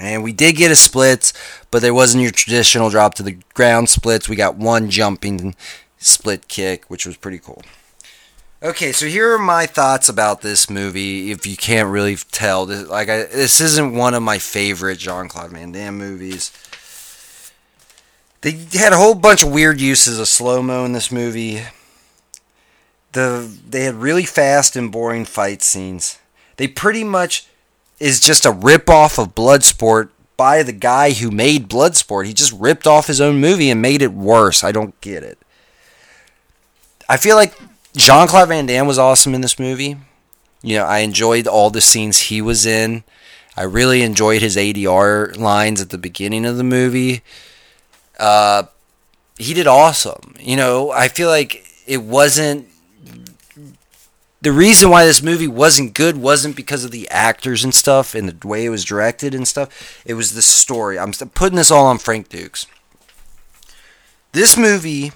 And 0.00 0.22
we 0.22 0.32
did 0.32 0.56
get 0.56 0.70
a 0.70 0.76
splits, 0.76 1.32
but 1.70 1.82
there 1.82 1.94
wasn't 1.94 2.22
your 2.22 2.30
traditional 2.30 2.88
drop 2.88 3.14
to 3.14 3.22
the 3.22 3.38
ground 3.54 3.88
splits. 3.88 4.28
We 4.28 4.36
got 4.36 4.56
one 4.56 4.90
jumping 4.90 5.56
split 5.98 6.46
kick, 6.48 6.84
which 6.86 7.04
was 7.04 7.16
pretty 7.16 7.38
cool. 7.38 7.62
Okay, 8.62 8.92
so 8.92 9.06
here 9.06 9.32
are 9.32 9.38
my 9.38 9.66
thoughts 9.66 10.08
about 10.08 10.40
this 10.40 10.68
movie. 10.68 11.30
If 11.30 11.46
you 11.46 11.56
can't 11.56 11.88
really 11.88 12.16
tell, 12.16 12.66
this, 12.66 12.88
like 12.88 13.08
I, 13.08 13.24
this 13.24 13.60
isn't 13.60 13.94
one 13.94 14.14
of 14.14 14.22
my 14.22 14.38
favorite 14.38 14.98
Jean 14.98 15.28
Claude 15.28 15.50
Van 15.50 15.72
Damme 15.72 15.98
movies. 15.98 16.52
They 18.40 18.52
had 18.72 18.92
a 18.92 18.96
whole 18.96 19.14
bunch 19.14 19.42
of 19.42 19.52
weird 19.52 19.80
uses 19.80 20.18
of 20.18 20.28
slow 20.28 20.62
mo 20.62 20.84
in 20.84 20.92
this 20.92 21.10
movie. 21.10 21.62
The 23.12 23.50
they 23.68 23.84
had 23.84 23.94
really 23.94 24.24
fast 24.24 24.76
and 24.76 24.92
boring 24.92 25.24
fight 25.24 25.62
scenes. 25.62 26.18
They 26.56 26.68
pretty 26.68 27.04
much 27.04 27.46
is 27.98 28.20
just 28.20 28.44
a 28.46 28.52
rip-off 28.52 29.18
of 29.18 29.34
Bloodsport 29.34 30.10
by 30.36 30.62
the 30.62 30.72
guy 30.72 31.12
who 31.12 31.30
made 31.30 31.68
Bloodsport. 31.68 32.26
He 32.26 32.32
just 32.32 32.52
ripped 32.52 32.86
off 32.86 33.06
his 33.08 33.20
own 33.20 33.40
movie 33.40 33.70
and 33.70 33.82
made 33.82 34.02
it 34.02 34.12
worse. 34.12 34.62
I 34.62 34.72
don't 34.72 34.98
get 35.00 35.22
it. 35.22 35.38
I 37.08 37.16
feel 37.16 37.36
like 37.36 37.54
Jean 37.96 38.28
Claude 38.28 38.48
Van 38.48 38.66
Damme 38.66 38.86
was 38.86 38.98
awesome 38.98 39.34
in 39.34 39.40
this 39.40 39.58
movie. 39.58 39.96
You 40.62 40.78
know, 40.78 40.84
I 40.84 40.98
enjoyed 40.98 41.46
all 41.46 41.70
the 41.70 41.80
scenes 41.80 42.18
he 42.18 42.40
was 42.40 42.66
in. 42.66 43.02
I 43.56 43.62
really 43.62 44.02
enjoyed 44.02 44.40
his 44.42 44.56
ADR 44.56 45.36
lines 45.36 45.80
at 45.80 45.90
the 45.90 45.98
beginning 45.98 46.46
of 46.46 46.56
the 46.56 46.64
movie. 46.64 47.22
Uh, 48.18 48.64
he 49.36 49.54
did 49.54 49.66
awesome. 49.66 50.34
You 50.38 50.56
know, 50.56 50.90
I 50.90 51.08
feel 51.08 51.28
like 51.28 51.64
it 51.86 52.02
wasn't 52.02 52.68
the 54.40 54.52
reason 54.52 54.90
why 54.90 55.04
this 55.04 55.22
movie 55.22 55.48
wasn't 55.48 55.94
good 55.94 56.16
wasn't 56.16 56.54
because 56.54 56.84
of 56.84 56.90
the 56.92 57.08
actors 57.08 57.64
and 57.64 57.74
stuff 57.74 58.14
and 58.14 58.28
the 58.28 58.46
way 58.46 58.64
it 58.64 58.70
was 58.70 58.84
directed 58.84 59.34
and 59.34 59.48
stuff. 59.48 60.02
It 60.06 60.14
was 60.14 60.34
the 60.34 60.42
story. 60.42 60.98
I'm 60.98 61.12
putting 61.12 61.56
this 61.56 61.70
all 61.70 61.86
on 61.86 61.98
Frank 61.98 62.28
Dukes. 62.28 62.66
This 64.32 64.56
movie 64.56 65.12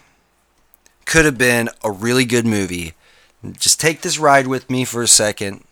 could 1.05 1.25
have 1.25 1.39
been 1.39 1.69
a 1.85 1.91
really 1.91 2.25
good 2.25 2.47
movie. 2.47 2.95
Just 3.53 3.81
take 3.81 4.01
this 4.01 4.19
ride 4.19 4.47
with 4.47 4.71
me 4.71 4.85
for 4.85 5.03
a 5.03 5.09
second. 5.09 5.65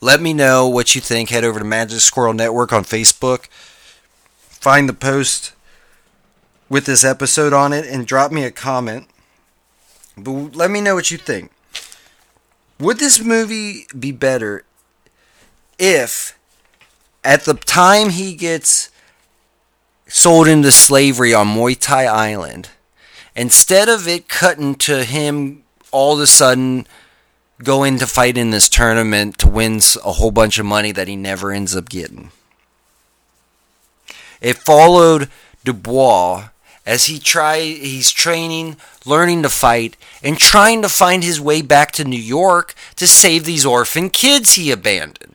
Let 0.00 0.20
me 0.20 0.32
know 0.32 0.68
what 0.68 0.94
you 0.94 1.00
think. 1.00 1.30
Head 1.30 1.44
over 1.44 1.58
to 1.58 1.64
Magic 1.64 2.00
Squirrel 2.00 2.34
Network 2.34 2.72
on 2.72 2.84
Facebook. 2.84 3.46
Find 4.36 4.88
the 4.88 4.94
post 4.94 5.52
with 6.68 6.86
this 6.86 7.04
episode 7.04 7.52
on 7.52 7.72
it 7.72 7.86
and 7.86 8.06
drop 8.06 8.30
me 8.30 8.44
a 8.44 8.50
comment. 8.50 9.08
But 10.16 10.54
let 10.54 10.70
me 10.70 10.80
know 10.80 10.94
what 10.94 11.10
you 11.10 11.18
think. 11.18 11.50
Would 12.84 12.98
this 12.98 13.18
movie 13.18 13.86
be 13.98 14.12
better 14.12 14.62
if 15.78 16.38
at 17.24 17.46
the 17.46 17.54
time 17.54 18.10
he 18.10 18.34
gets 18.34 18.90
sold 20.06 20.46
into 20.46 20.70
slavery 20.70 21.32
on 21.32 21.46
Muay 21.46 21.80
Thai 21.80 22.04
Island, 22.04 22.68
instead 23.34 23.88
of 23.88 24.06
it 24.06 24.28
cutting 24.28 24.74
to 24.74 25.02
him 25.02 25.62
all 25.92 26.16
of 26.16 26.20
a 26.20 26.26
sudden 26.26 26.86
going 27.62 27.98
to 28.00 28.06
fight 28.06 28.36
in 28.36 28.50
this 28.50 28.68
tournament 28.68 29.38
to 29.38 29.48
win 29.48 29.80
a 30.04 30.12
whole 30.12 30.30
bunch 30.30 30.58
of 30.58 30.66
money 30.66 30.92
that 30.92 31.08
he 31.08 31.16
never 31.16 31.52
ends 31.52 31.74
up 31.74 31.88
getting. 31.88 32.32
It 34.42 34.58
followed 34.58 35.30
Dubois 35.64 36.50
as 36.86 37.06
he 37.06 37.18
try 37.18 37.60
he's 37.60 38.10
training, 38.10 38.76
learning 39.04 39.42
to 39.42 39.48
fight, 39.48 39.96
and 40.22 40.38
trying 40.38 40.82
to 40.82 40.88
find 40.88 41.24
his 41.24 41.40
way 41.40 41.62
back 41.62 41.92
to 41.92 42.04
New 42.04 42.16
York 42.16 42.74
to 42.96 43.06
save 43.06 43.44
these 43.44 43.64
orphan 43.64 44.10
kids 44.10 44.54
he 44.54 44.70
abandoned. 44.70 45.34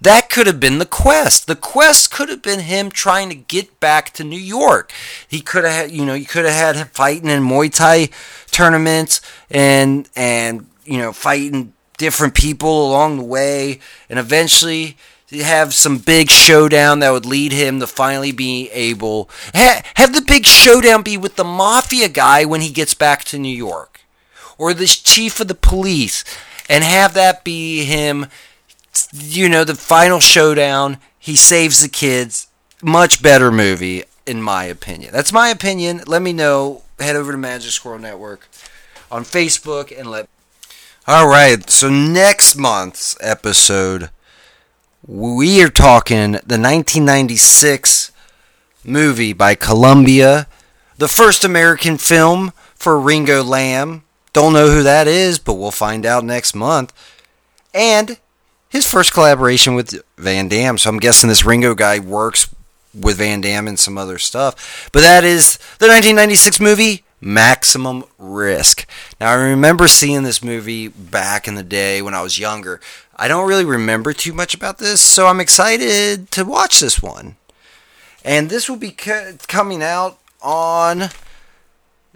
That 0.00 0.28
could 0.28 0.46
have 0.46 0.60
been 0.60 0.78
the 0.78 0.86
quest. 0.86 1.46
The 1.46 1.56
quest 1.56 2.10
could 2.10 2.28
have 2.28 2.42
been 2.42 2.60
him 2.60 2.90
trying 2.90 3.30
to 3.30 3.34
get 3.34 3.80
back 3.80 4.12
to 4.14 4.24
New 4.24 4.38
York. 4.38 4.92
He 5.26 5.40
could 5.40 5.64
have 5.64 5.72
had, 5.72 5.90
you 5.92 6.04
know, 6.04 6.12
you 6.12 6.26
could 6.26 6.44
have 6.44 6.54
had 6.54 6.76
him 6.76 6.88
fighting 6.88 7.30
in 7.30 7.42
Muay 7.42 7.72
Thai 7.72 8.10
tournaments 8.50 9.22
and 9.50 10.08
and 10.14 10.66
you 10.84 10.98
know 10.98 11.12
fighting 11.12 11.72
different 11.96 12.34
people 12.34 12.86
along 12.86 13.16
the 13.16 13.24
way, 13.24 13.80
and 14.10 14.18
eventually 14.18 14.96
have 15.42 15.74
some 15.74 15.98
big 15.98 16.30
showdown 16.30 17.00
that 17.00 17.10
would 17.10 17.26
lead 17.26 17.52
him 17.52 17.80
to 17.80 17.86
finally 17.86 18.32
be 18.32 18.70
able 18.70 19.28
ha, 19.54 19.82
have 19.94 20.14
the 20.14 20.22
big 20.22 20.46
showdown 20.46 21.02
be 21.02 21.16
with 21.16 21.36
the 21.36 21.44
mafia 21.44 22.08
guy 22.08 22.44
when 22.44 22.60
he 22.60 22.70
gets 22.70 22.94
back 22.94 23.24
to 23.24 23.38
New 23.38 23.54
York 23.54 24.00
or 24.58 24.72
the 24.72 24.86
chief 24.86 25.40
of 25.40 25.48
the 25.48 25.54
police 25.54 26.24
and 26.68 26.84
have 26.84 27.14
that 27.14 27.44
be 27.44 27.84
him 27.84 28.26
you 29.12 29.48
know, 29.48 29.64
the 29.64 29.74
final 29.74 30.20
showdown, 30.20 30.98
he 31.18 31.36
saves 31.36 31.80
the 31.80 31.88
kids. 31.88 32.48
Much 32.82 33.22
better 33.22 33.50
movie, 33.50 34.04
in 34.26 34.42
my 34.42 34.64
opinion. 34.64 35.12
That's 35.12 35.32
my 35.32 35.48
opinion. 35.48 36.02
Let 36.06 36.22
me 36.22 36.32
know. 36.32 36.82
Head 36.98 37.16
over 37.16 37.32
to 37.32 37.38
Magic 37.38 37.72
Squirrel 37.72 37.98
Network 37.98 38.48
on 39.10 39.24
Facebook 39.24 39.96
and 39.96 40.10
let. 40.10 40.28
All 41.06 41.28
right, 41.28 41.68
so 41.68 41.90
next 41.90 42.56
month's 42.56 43.16
episode, 43.20 44.10
we 45.06 45.62
are 45.62 45.68
talking 45.68 46.32
the 46.32 46.58
1996 46.58 48.10
movie 48.84 49.32
by 49.34 49.54
Columbia, 49.54 50.46
the 50.96 51.08
first 51.08 51.44
American 51.44 51.98
film 51.98 52.52
for 52.74 52.98
Ringo 52.98 53.42
Lam. 53.42 54.02
Don't 54.32 54.54
know 54.54 54.70
who 54.70 54.82
that 54.82 55.06
is, 55.06 55.38
but 55.38 55.54
we'll 55.54 55.70
find 55.70 56.06
out 56.06 56.24
next 56.24 56.54
month. 56.54 56.92
And 57.74 58.18
his 58.68 58.86
first 58.86 59.12
collaboration 59.12 59.74
with 59.74 60.02
Van 60.16 60.48
Damme. 60.48 60.78
So 60.78 60.88
I'm 60.88 60.98
guessing 60.98 61.28
this 61.28 61.44
Ringo 61.44 61.74
guy 61.74 61.98
works 61.98 62.52
with 62.98 63.18
Van 63.18 63.40
Damme 63.40 63.68
and 63.68 63.78
some 63.78 63.98
other 63.98 64.18
stuff. 64.18 64.88
But 64.92 65.00
that 65.00 65.22
is 65.22 65.58
the 65.78 65.86
1996 65.86 66.60
movie 66.60 67.03
Maximum 67.24 68.04
Risk. 68.18 68.86
Now 69.20 69.30
I 69.30 69.34
remember 69.34 69.88
seeing 69.88 70.22
this 70.22 70.44
movie 70.44 70.88
back 70.88 71.48
in 71.48 71.54
the 71.54 71.62
day 71.62 72.02
when 72.02 72.14
I 72.14 72.22
was 72.22 72.38
younger. 72.38 72.80
I 73.16 73.28
don't 73.28 73.48
really 73.48 73.64
remember 73.64 74.12
too 74.12 74.32
much 74.32 74.54
about 74.54 74.78
this, 74.78 75.00
so 75.00 75.26
I'm 75.26 75.40
excited 75.40 76.30
to 76.32 76.44
watch 76.44 76.80
this 76.80 77.02
one. 77.02 77.36
And 78.24 78.50
this 78.50 78.68
will 78.68 78.76
be 78.76 78.90
coming 78.90 79.82
out 79.82 80.18
on 80.42 81.10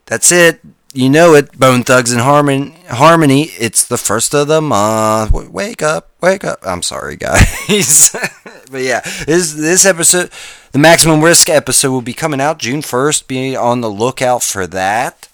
that's 0.06 0.32
it 0.32 0.60
you 0.94 1.10
know 1.10 1.34
it, 1.34 1.58
Bone 1.58 1.84
Thugs 1.84 2.12
and 2.12 2.20
Harmony. 2.20 2.74
Harmony. 2.88 3.42
It's 3.58 3.86
the 3.86 3.98
first 3.98 4.34
of 4.34 4.48
the 4.48 4.62
month. 4.62 5.32
Wake 5.32 5.82
up, 5.82 6.10
wake 6.20 6.44
up. 6.44 6.60
I'm 6.62 6.82
sorry, 6.82 7.16
guys, 7.16 8.16
but 8.70 8.82
yeah, 8.82 9.00
this 9.26 9.54
this 9.54 9.84
episode, 9.84 10.30
the 10.72 10.78
Maximum 10.78 11.22
Risk 11.22 11.48
episode, 11.48 11.90
will 11.90 12.02
be 12.02 12.12
coming 12.12 12.40
out 12.40 12.58
June 12.58 12.82
1st. 12.82 13.26
Be 13.26 13.56
on 13.56 13.80
the 13.80 13.90
lookout 13.90 14.42
for 14.42 14.66
that. 14.66 15.28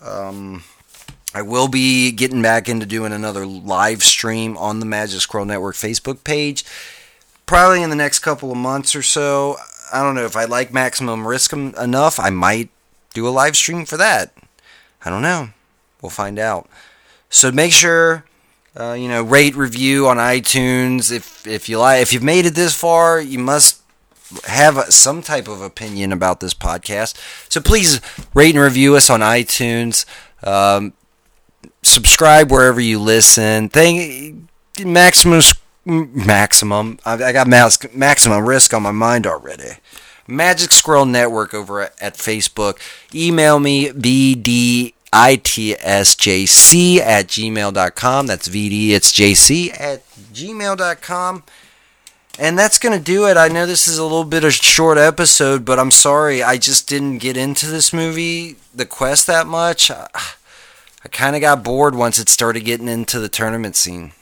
Um, 0.00 0.64
I 1.34 1.42
will 1.42 1.68
be 1.68 2.10
getting 2.12 2.42
back 2.42 2.68
into 2.68 2.86
doing 2.86 3.12
another 3.12 3.46
live 3.46 4.02
stream 4.02 4.56
on 4.56 4.80
the 4.80 4.86
Magic 4.86 5.20
Squirrel 5.20 5.46
Network 5.46 5.76
Facebook 5.76 6.24
page, 6.24 6.64
probably 7.46 7.82
in 7.82 7.90
the 7.90 7.96
next 7.96 8.20
couple 8.20 8.50
of 8.50 8.56
months 8.56 8.96
or 8.96 9.02
so. 9.02 9.56
I 9.92 10.02
don't 10.02 10.14
know 10.14 10.24
if 10.24 10.36
I 10.36 10.44
like 10.44 10.72
Maximum 10.72 11.26
Risk 11.26 11.52
enough. 11.52 12.18
I 12.18 12.30
might 12.30 12.70
do 13.14 13.26
a 13.26 13.30
live 13.30 13.56
stream 13.56 13.84
for 13.84 13.96
that. 13.96 14.32
I 15.04 15.10
don't 15.10 15.22
know. 15.22 15.50
We'll 16.02 16.10
find 16.10 16.38
out. 16.38 16.68
So 17.28 17.52
make 17.52 17.72
sure 17.72 18.24
uh, 18.76 18.92
you 18.92 19.08
know 19.08 19.22
rate 19.22 19.54
review 19.56 20.08
on 20.08 20.16
iTunes. 20.16 21.12
If 21.12 21.46
if 21.46 21.68
you 21.68 21.78
like 21.78 22.02
if 22.02 22.12
you've 22.12 22.22
made 22.22 22.46
it 22.46 22.54
this 22.54 22.74
far 22.74 23.20
you 23.20 23.38
must 23.38 23.80
have 24.44 24.78
some 24.92 25.22
type 25.22 25.48
of 25.48 25.60
opinion 25.60 26.12
about 26.12 26.40
this 26.40 26.54
podcast. 26.54 27.14
So 27.48 27.60
please 27.60 28.00
rate 28.34 28.54
and 28.54 28.62
review 28.62 28.96
us 28.96 29.10
on 29.10 29.20
iTunes. 29.20 30.04
Um, 30.42 30.92
subscribe 31.82 32.50
wherever 32.50 32.80
you 32.80 32.98
listen. 33.00 33.68
Thank 33.68 34.48
maximum 34.78 35.42
maximum. 35.84 36.98
I 37.04 37.32
got 37.32 37.48
maximum 37.48 38.46
risk 38.46 38.72
on 38.74 38.82
my 38.82 38.92
mind 38.92 39.26
already. 39.26 39.78
Magic 40.26 40.70
Squirrel 40.70 41.06
Network 41.06 41.52
over 41.52 41.82
at 41.82 42.14
Facebook. 42.14 42.78
Email 43.12 43.58
me, 43.58 43.90
bditsjc 45.12 46.98
at 46.98 47.26
gmail.com. 47.28 48.26
That's 48.26 48.48
VD, 48.48 48.90
it's 48.90 49.12
JC 49.12 49.80
at 49.80 50.06
gmail.com. 50.32 51.42
And 52.38 52.58
that's 52.58 52.78
going 52.78 52.96
to 52.96 53.04
do 53.04 53.26
it. 53.26 53.36
I 53.36 53.48
know 53.48 53.66
this 53.66 53.86
is 53.86 53.98
a 53.98 54.02
little 54.02 54.24
bit 54.24 54.44
of 54.44 54.48
a 54.48 54.52
short 54.52 54.96
episode, 54.96 55.64
but 55.64 55.78
I'm 55.78 55.90
sorry. 55.90 56.42
I 56.42 56.56
just 56.56 56.88
didn't 56.88 57.18
get 57.18 57.36
into 57.36 57.66
this 57.66 57.92
movie, 57.92 58.56
The 58.74 58.86
Quest, 58.86 59.26
that 59.26 59.46
much. 59.46 59.90
I, 59.90 60.08
I 61.04 61.08
kind 61.08 61.36
of 61.36 61.42
got 61.42 61.62
bored 61.62 61.94
once 61.94 62.18
it 62.18 62.30
started 62.30 62.64
getting 62.64 62.88
into 62.88 63.18
the 63.18 63.28
tournament 63.28 63.76
scene. 63.76 64.12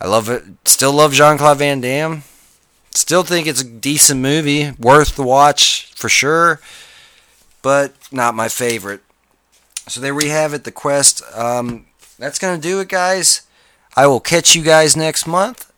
I 0.00 0.08
love 0.08 0.28
it. 0.28 0.42
Still 0.64 0.92
love 0.92 1.12
Jean 1.12 1.38
Claude 1.38 1.58
Van 1.58 1.80
Damme. 1.80 2.22
Still 2.90 3.22
think 3.22 3.46
it's 3.46 3.60
a 3.60 3.64
decent 3.68 4.20
movie, 4.20 4.72
worth 4.78 5.16
the 5.16 5.22
watch 5.22 5.92
for 5.94 6.08
sure, 6.08 6.60
but 7.62 7.92
not 8.10 8.34
my 8.34 8.48
favorite. 8.48 9.02
So 9.88 10.00
there 10.00 10.14
we 10.14 10.28
have 10.28 10.52
it, 10.52 10.64
The 10.64 10.72
Quest. 10.72 11.22
Um, 11.34 11.86
that's 12.18 12.38
going 12.38 12.60
to 12.60 12.68
do 12.68 12.80
it, 12.80 12.88
guys. 12.88 13.42
I 13.96 14.06
will 14.08 14.20
catch 14.20 14.56
you 14.56 14.62
guys 14.62 14.96
next 14.96 15.26
month. 15.26 15.72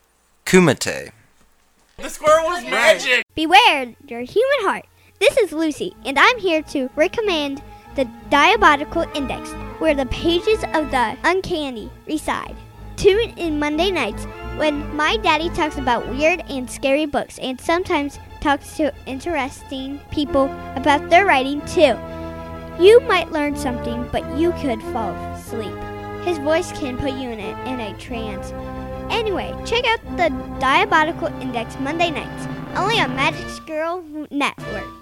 Kumite. 0.47 1.13
The 1.99 2.09
squirrel 2.09 2.47
was 2.47 2.65
magic! 2.65 3.25
Beware 3.35 3.95
your 4.07 4.21
human 4.21 4.61
heart. 4.61 4.87
This 5.21 5.37
is 5.37 5.53
Lucy, 5.53 5.95
and 6.05 6.19
I'm 6.19 6.39
here 6.39 6.63
to 6.63 6.89
recommend 6.97 7.61
the 7.97 8.09
Diabolical 8.31 9.05
Index, 9.15 9.51
where 9.79 9.95
the 9.95 10.07
pages 10.07 10.63
of 10.75 10.91
the 10.91 11.17
uncanny 11.25 11.91
reside. 12.07 12.57
Tune 12.97 13.31
in 13.37 13.59
Monday 13.59 13.91
nights 13.91 14.25
when 14.57 14.95
my 14.97 15.17
daddy 15.19 15.51
talks 15.51 15.77
about 15.77 16.09
weird 16.09 16.43
and 16.49 16.71
scary 16.71 17.05
books 17.05 17.39
and 17.41 17.61
sometimes 17.61 18.19
talks 18.41 18.77
to 18.77 18.95
interesting 19.07 20.01
people 20.11 20.45
about 20.77 21.11
their 21.11 21.27
writing 21.27 21.61
too. 21.67 21.97
You 22.81 23.01
might 23.01 23.33
learn 23.33 23.57
something, 23.57 24.09
but 24.13 24.39
you 24.39 24.53
could 24.53 24.81
fall 24.93 25.13
asleep. 25.35 25.75
His 26.25 26.39
voice 26.39 26.71
can 26.73 26.97
put 26.97 27.13
you 27.13 27.31
in 27.31 27.41
a, 27.41 27.65
in 27.65 27.81
a 27.81 27.97
trance. 27.99 28.53
Anyway, 29.11 29.55
check 29.65 29.85
out 29.87 30.01
the 30.17 30.29
Diabolical 30.61 31.29
Index 31.41 31.79
Monday 31.81 32.11
nights, 32.11 32.47
only 32.77 33.01
on 33.01 33.17
Magic 33.17 33.49
Squirrel 33.49 34.05
Network. 34.31 34.98